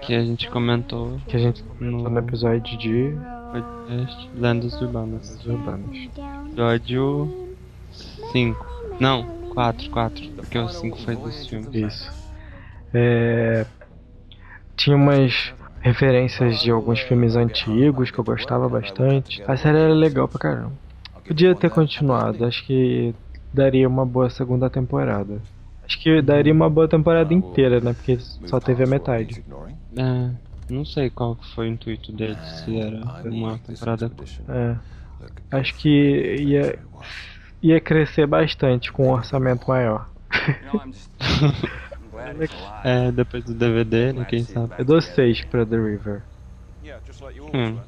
Que 0.00 0.14
a 0.14 0.20
gente 0.22 0.48
comentou 0.50 1.18
que 1.26 1.36
a 1.36 1.38
gente 1.38 1.62
comentou 1.62 2.10
no 2.10 2.18
episódio 2.18 2.78
de 2.78 3.10
no 3.10 3.52
podcast 3.52 4.30
Lendas 4.34 4.80
Urbanas. 4.80 5.30
Lendas 5.30 5.46
Urbanas. 5.46 6.08
Episódio 6.46 7.48
5. 8.32 8.66
Não, 8.98 9.24
4, 9.52 9.90
4. 9.90 10.28
Porque 10.30 10.58
o 10.58 10.68
5 10.68 10.98
foi 11.00 11.14
dos 11.16 11.46
filmes. 11.46 11.74
Isso. 11.74 12.10
É, 12.94 13.66
tinha 14.76 14.96
umas 14.96 15.52
referências 15.80 16.60
de 16.60 16.70
alguns 16.70 17.00
filmes 17.00 17.36
antigos 17.36 18.10
que 18.10 18.18
eu 18.18 18.24
gostava 18.24 18.66
bastante. 18.68 19.42
A 19.46 19.56
série 19.56 19.78
era 19.78 19.92
legal 19.92 20.26
pra 20.26 20.38
caramba. 20.38 20.87
Podia 21.28 21.54
ter 21.54 21.68
continuado, 21.70 22.44
acho 22.46 22.64
que 22.64 23.14
daria 23.52 23.86
uma 23.86 24.06
boa 24.06 24.30
segunda 24.30 24.70
temporada. 24.70 25.40
Acho 25.84 26.00
que 26.02 26.22
daria 26.22 26.52
uma 26.52 26.68
boa 26.68 26.88
temporada 26.88 27.32
inteira, 27.32 27.80
né? 27.80 27.92
Porque 27.92 28.18
só 28.46 28.58
teve 28.58 28.82
a 28.84 28.86
metade. 28.86 29.44
É, 29.96 30.30
não 30.70 30.84
sei 30.84 31.10
qual 31.10 31.36
foi 31.54 31.68
o 31.68 31.72
intuito 31.72 32.12
deles, 32.12 32.38
se 32.64 32.78
era 32.78 32.96
uma 33.24 33.58
temporada. 33.58 34.10
É. 34.48 34.76
Acho 35.50 35.74
que 35.76 36.36
ia, 36.40 36.78
ia 37.62 37.80
crescer 37.80 38.26
bastante 38.26 38.90
com 38.90 39.08
um 39.08 39.12
orçamento 39.12 39.68
maior. 39.68 40.08
É, 42.82 43.12
depois 43.12 43.44
do 43.44 43.54
DVD, 43.54 44.12
né? 44.12 44.24
Quem 44.24 44.42
sabe. 44.42 44.74
Eu 44.76 44.84
dou 44.84 45.00
6 45.00 45.44
pra 45.44 45.64
The 45.64 45.76
River. 45.76 46.22
Hum. 47.54 47.78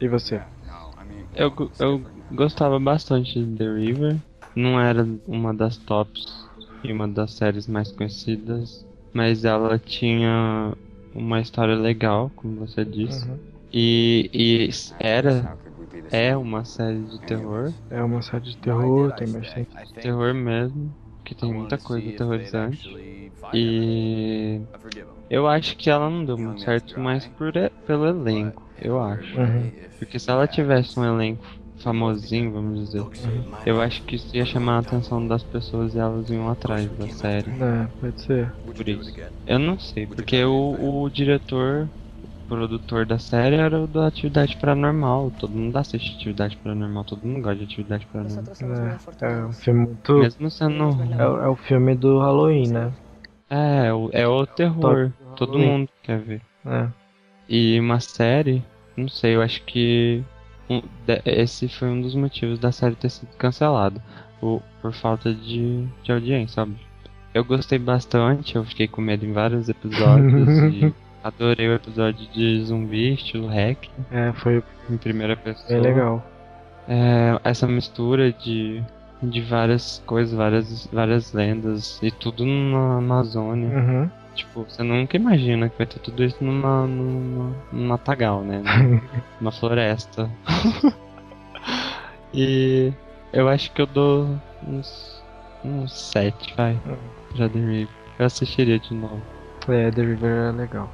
E 0.00 0.08
você? 0.08 0.40
Eu, 1.34 1.52
eu 1.80 2.00
gostava 2.34 2.78
bastante 2.78 3.42
de 3.44 3.56
The 3.56 3.64
River. 3.72 4.16
Não 4.54 4.80
era 4.80 5.06
uma 5.26 5.54
das 5.54 5.76
tops 5.78 6.26
e 6.82 6.92
uma 6.92 7.08
das 7.08 7.32
séries 7.32 7.66
mais 7.66 7.90
conhecidas, 7.92 8.84
mas 9.12 9.44
ela 9.44 9.78
tinha 9.78 10.72
uma 11.14 11.40
história 11.40 11.74
legal, 11.74 12.30
como 12.36 12.56
você 12.56 12.84
disse. 12.84 13.24
Uhum. 13.26 13.38
E, 13.72 14.30
e 14.32 14.68
era 14.98 15.56
é 16.10 16.36
uma 16.36 16.64
série 16.64 17.02
de 17.04 17.18
terror, 17.20 17.72
É 17.90 18.02
uma 18.02 18.20
série 18.20 18.44
de 18.44 18.56
terror, 18.58 19.12
tem 19.14 19.32
bastante. 19.32 19.68
terror 19.94 20.34
mesmo, 20.34 20.94
que 21.24 21.34
tem 21.34 21.52
muita 21.52 21.78
coisa 21.78 22.08
aterrorizante. 22.10 22.86
E 23.54 24.60
eu 25.30 25.46
acho 25.48 25.76
que 25.76 25.88
ela 25.90 26.10
não 26.10 26.24
deu 26.24 26.36
muito 26.38 26.60
certo, 26.62 27.00
mas 27.00 27.26
por, 27.26 27.52
pelo 27.86 28.06
elenco, 28.06 28.62
eu 28.78 29.00
acho. 29.00 29.38
Uhum. 29.38 29.70
Porque 29.98 30.18
se 30.18 30.30
ela 30.30 30.46
tivesse 30.46 30.98
um 30.98 31.04
elenco 31.04 31.44
famosinho, 31.76 32.52
vamos 32.52 32.80
dizer, 32.86 33.04
eu 33.66 33.80
acho 33.80 34.02
que 34.04 34.16
isso 34.16 34.36
ia 34.36 34.44
chamar 34.44 34.76
a 34.76 34.80
atenção 34.80 35.26
das 35.26 35.42
pessoas 35.42 35.94
e 35.94 35.98
elas 35.98 36.28
iam 36.30 36.48
atrás 36.48 36.90
da 36.96 37.08
série. 37.08 37.50
É, 37.50 37.88
pode 38.00 38.20
ser. 38.22 38.52
Por 38.76 38.88
isso. 38.88 39.12
Eu 39.46 39.58
não 39.58 39.78
sei, 39.78 40.06
porque 40.06 40.44
o, 40.44 41.02
o 41.02 41.10
diretor, 41.10 41.90
o 42.22 42.28
produtor 42.48 43.04
da 43.04 43.18
série 43.18 43.56
era 43.56 43.80
o 43.80 43.86
da 43.88 44.06
Atividade 44.06 44.56
Paranormal. 44.56 45.32
Todo 45.38 45.52
mundo 45.52 45.76
assiste 45.76 46.14
Atividade 46.16 46.56
Paranormal, 46.58 47.04
todo 47.04 47.26
mundo 47.26 47.42
gosta 47.42 47.56
de 47.56 47.64
Atividade 47.64 48.06
Paranormal. 48.06 48.44
É, 49.20 49.24
é 49.26 49.44
um 49.46 49.52
filme 49.52 49.86
muito. 49.86 50.18
Mesmo 50.18 50.50
sendo. 50.50 50.84
É, 51.18 51.26
o- 51.26 51.42
é 51.42 51.48
o 51.48 51.56
filme 51.56 51.94
do 51.96 52.18
Halloween, 52.20 52.68
né? 52.68 52.92
É, 53.50 53.86
é 53.86 53.92
o- 53.92 54.10
é 54.12 54.26
o 54.26 54.46
terror. 54.46 55.12
Todo 55.36 55.58
mundo 55.58 55.88
quer 56.02 56.18
ver. 56.20 56.40
É. 56.64 56.88
E 57.48 57.78
uma 57.80 57.98
série, 58.00 58.62
não 58.96 59.08
sei, 59.08 59.34
eu 59.34 59.42
acho 59.42 59.62
que 59.64 60.22
um- 60.70 60.82
esse 61.24 61.68
foi 61.68 61.88
um 61.88 62.00
dos 62.00 62.14
motivos 62.14 62.58
da 62.58 62.72
série 62.72 62.94
ter 62.94 63.10
sido 63.10 63.28
cancelada. 63.38 64.00
por 64.40 64.92
falta 64.92 65.32
de, 65.32 65.86
de 66.02 66.10
audiência, 66.12 66.56
sabe? 66.56 66.74
Eu 67.32 67.44
gostei 67.44 67.78
bastante, 67.78 68.56
eu 68.56 68.64
fiquei 68.64 68.88
com 68.88 69.00
medo 69.00 69.24
em 69.24 69.32
vários 69.32 69.68
episódios 69.68 70.48
e 70.74 70.92
adorei 71.22 71.68
o 71.68 71.74
episódio 71.74 72.26
de 72.32 72.60
zumbi, 72.64 73.14
estilo 73.14 73.46
hack, 73.46 73.88
É, 74.10 74.32
foi 74.32 74.60
em 74.90 74.96
primeira 74.96 75.36
pessoa. 75.36 75.68
bem 75.68 75.80
legal. 75.80 76.26
É, 76.88 77.38
essa 77.44 77.68
mistura 77.68 78.32
de, 78.32 78.82
de 79.22 79.40
várias 79.40 80.02
coisas, 80.04 80.34
várias, 80.34 80.88
várias 80.92 81.32
lendas 81.32 82.00
e 82.02 82.10
tudo 82.10 82.44
na 82.44 82.96
Amazônia. 82.98 83.68
Uhum. 83.68 84.10
Tipo, 84.34 84.64
você 84.64 84.82
nunca 84.82 85.16
imagina 85.16 85.68
que 85.68 85.76
vai 85.76 85.86
ter 85.86 85.98
tudo 85.98 86.24
isso 86.24 86.42
numa, 86.42 86.86
numa, 86.86 87.54
num 87.70 87.86
matagal, 87.86 88.42
né? 88.42 88.62
Numa 89.40 89.52
floresta. 89.52 90.30
e 92.32 92.92
eu 93.32 93.48
acho 93.48 93.70
que 93.72 93.82
eu 93.82 93.86
dou 93.86 94.38
uns, 94.66 95.22
uns 95.64 95.92
7, 95.92 96.54
vai, 96.56 96.78
pra 97.36 97.48
The 97.48 97.58
River. 97.58 97.88
Eu 98.18 98.26
assistiria 98.26 98.78
de 98.78 98.94
novo. 98.94 99.20
É, 99.68 99.90
The 99.90 100.02
River 100.02 100.48
é 100.48 100.52
legal. 100.52 100.90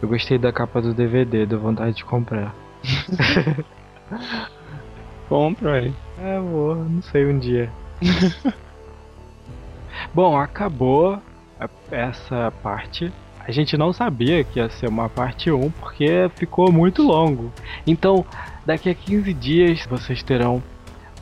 Eu 0.00 0.08
gostei 0.08 0.38
da 0.38 0.52
capa 0.52 0.82
do 0.82 0.92
DVD, 0.92 1.46
deu 1.46 1.60
vontade 1.60 1.96
de 1.96 2.04
comprar. 2.04 2.54
Compra 5.28 5.74
aí. 5.74 5.94
É, 6.18 6.40
vou, 6.40 6.74
não 6.74 7.00
sei 7.02 7.26
um 7.26 7.38
dia. 7.38 7.70
Bom, 10.12 10.36
acabou 10.36 11.22
essa 11.90 12.52
parte. 12.62 13.12
A 13.40 13.50
gente 13.50 13.76
não 13.76 13.92
sabia 13.92 14.44
que 14.44 14.60
ia 14.60 14.70
ser 14.70 14.88
uma 14.88 15.08
parte 15.08 15.50
1 15.50 15.70
porque 15.70 16.30
ficou 16.36 16.70
muito 16.70 17.02
longo. 17.02 17.52
Então, 17.86 18.24
daqui 18.64 18.88
a 18.88 18.94
15 18.94 19.34
dias 19.34 19.86
vocês 19.86 20.22
terão 20.22 20.62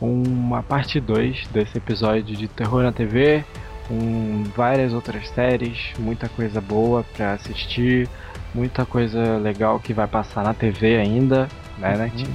uma 0.01 0.63
parte 0.63 1.01
2 1.01 1.47
desse 1.49 1.79
episódio 1.79 2.37
de 2.37 2.49
Terror 2.49 2.83
na 2.83 2.93
TV, 2.93 3.45
com 3.89 4.45
várias 4.57 4.93
outras 4.93 5.29
séries, 5.31 5.93
muita 5.99 6.29
coisa 6.29 6.61
boa 6.61 7.05
pra 7.17 7.33
assistir, 7.33 8.09
muita 8.55 8.87
coisa 8.87 9.37
legal 9.37 9.81
que 9.81 9.93
vai 9.93 10.07
passar 10.07 10.45
na 10.45 10.55
TV 10.55 10.97
ainda, 10.97 11.49
né, 11.79 11.97
né, 11.97 12.13
Tim? 12.15 12.33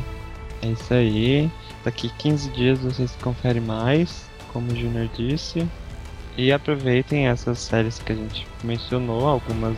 É 0.62 0.68
isso 0.68 0.93
aí. 0.93 1.49
Daqui 1.84 2.10
15 2.18 2.49
dias 2.51 2.80
vocês 2.80 3.16
conferem 3.22 3.62
mais, 3.62 4.28
como 4.51 4.72
o 4.72 4.76
Junior 4.76 5.08
disse. 5.16 5.68
E 6.38 6.52
aproveitem 6.52 7.28
essas 7.28 7.60
séries 7.60 8.00
que 8.00 8.12
a 8.12 8.16
gente 8.16 8.46
mencionou, 8.64 9.28
algumas 9.28 9.76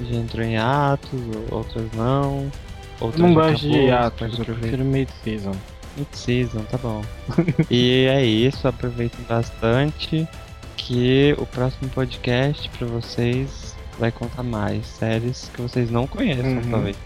já 0.00 0.16
entrou 0.16 0.44
em 0.44 0.56
atos, 0.56 1.10
outras 1.50 1.86
não. 1.94 2.50
Eu 3.00 3.06
Outras 3.06 3.20
não 3.22 3.34
gosto 3.34 3.60
de 3.68 3.90
acabou, 3.90 4.06
atos, 4.28 4.38
eu 4.40 4.44
prefiro 4.44 4.84
mid-season. 4.84 5.52
Mid-season, 5.96 6.60
tá 6.70 6.78
bom. 6.78 7.02
e 7.70 8.06
é 8.06 8.24
isso, 8.24 8.66
aproveitem 8.66 9.24
bastante. 9.28 10.26
Que 10.76 11.34
o 11.38 11.44
próximo 11.46 11.88
podcast 11.90 12.68
pra 12.70 12.86
vocês 12.86 13.74
vai 13.98 14.10
contar 14.10 14.42
mais 14.42 14.86
séries 14.86 15.50
que 15.54 15.60
vocês 15.60 15.90
não 15.90 16.06
conheçam, 16.06 16.44
Uhum. 16.56 16.70
talvez. 16.70 16.96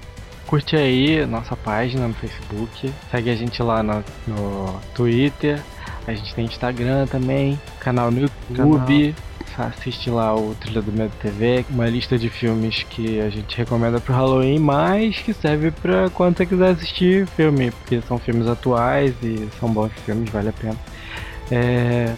Curte 0.47 0.77
aí 0.77 1.25
nossa 1.27 1.57
página 1.57 2.07
no 2.07 2.15
Facebook, 2.15 2.93
segue 3.11 3.31
a 3.31 3.35
gente 3.35 3.63
lá 3.63 3.83
no, 3.83 4.05
no 4.29 4.79
Twitter, 4.95 5.59
a 6.07 6.15
gente 6.15 6.35
tem 6.35 6.45
Instagram 6.45 7.07
também, 7.07 7.61
canal 7.81 8.11
no 8.11 8.21
YouTube, 8.21 9.15
assiste 9.59 10.11
lá 10.11 10.35
o 10.35 10.55
Trilha 10.55 10.83
do 10.83 10.93
Medo 10.93 11.13
TV, 11.21 11.65
uma 11.71 11.89
lista 11.89 12.19
de 12.19 12.29
filmes 12.29 12.83
que 12.85 13.21
a 13.21 13.29
gente 13.29 13.57
recomenda 13.57 14.01
pro 14.01 14.15
Halloween, 14.15 14.59
mas 14.59 15.17
que 15.19 15.33
serve 15.33 15.71
pra 15.71 16.11
quando 16.11 16.37
você 16.37 16.47
quiser 16.47 16.71
assistir 16.71 17.27
filme, 17.29 17.71
porque 17.71 18.01
são 18.03 18.19
filmes 18.19 18.47
atuais 18.47 19.15
e 19.23 19.49
são 19.61 19.73
bons 19.73 19.93
filmes, 20.05 20.31
vale 20.31 20.49
a 20.49 20.53
pena. 20.53 20.77
É, 21.51 22.15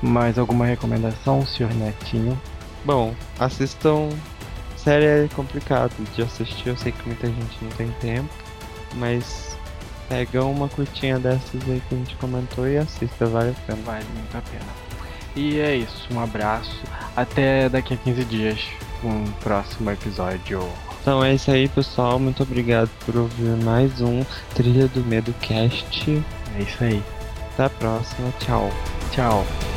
mais 0.00 0.38
alguma 0.38 0.66
recomendação, 0.66 1.44
senhor 1.44 1.72
Netinho? 1.74 2.40
Bom, 2.84 3.12
assistam 3.38 4.08
série 4.86 5.04
é 5.04 5.28
complicado 5.34 5.92
de 6.14 6.22
assistir, 6.22 6.68
eu 6.68 6.76
sei 6.76 6.92
que 6.92 7.04
muita 7.08 7.26
gente 7.26 7.58
não 7.60 7.70
tem 7.70 7.90
tempo, 8.00 8.28
mas 8.94 9.55
pega 10.08 10.44
uma 10.44 10.68
curtinha 10.68 11.18
dessas 11.18 11.62
aí 11.68 11.82
que 11.88 11.94
a 11.94 11.98
gente 11.98 12.14
comentou 12.16 12.66
e 12.68 12.76
assista, 12.78 13.26
vale 13.26 13.50
a 13.50 13.66
pena. 13.66 13.82
Vale 13.84 14.04
muito 14.14 14.36
a 14.36 14.40
pena. 14.42 14.86
E 15.34 15.58
é 15.58 15.76
isso, 15.76 16.06
um 16.12 16.20
abraço. 16.20 16.82
Até 17.14 17.68
daqui 17.68 17.94
a 17.94 17.96
15 17.96 18.24
dias, 18.24 18.60
um 19.04 19.24
próximo 19.42 19.90
episódio. 19.90 20.66
Então 21.00 21.22
é 21.22 21.34
isso 21.34 21.50
aí, 21.50 21.68
pessoal. 21.68 22.18
Muito 22.18 22.42
obrigado 22.42 22.90
por 23.04 23.16
ouvir 23.16 23.56
mais 23.62 24.00
um 24.00 24.24
Trilha 24.54 24.88
do 24.88 25.04
Medo 25.04 25.32
Cast. 25.34 26.24
É 26.58 26.62
isso 26.62 26.82
aí. 26.82 27.02
Até 27.52 27.64
a 27.64 27.70
próxima. 27.70 28.32
Tchau. 28.40 28.70
Tchau. 29.12 29.75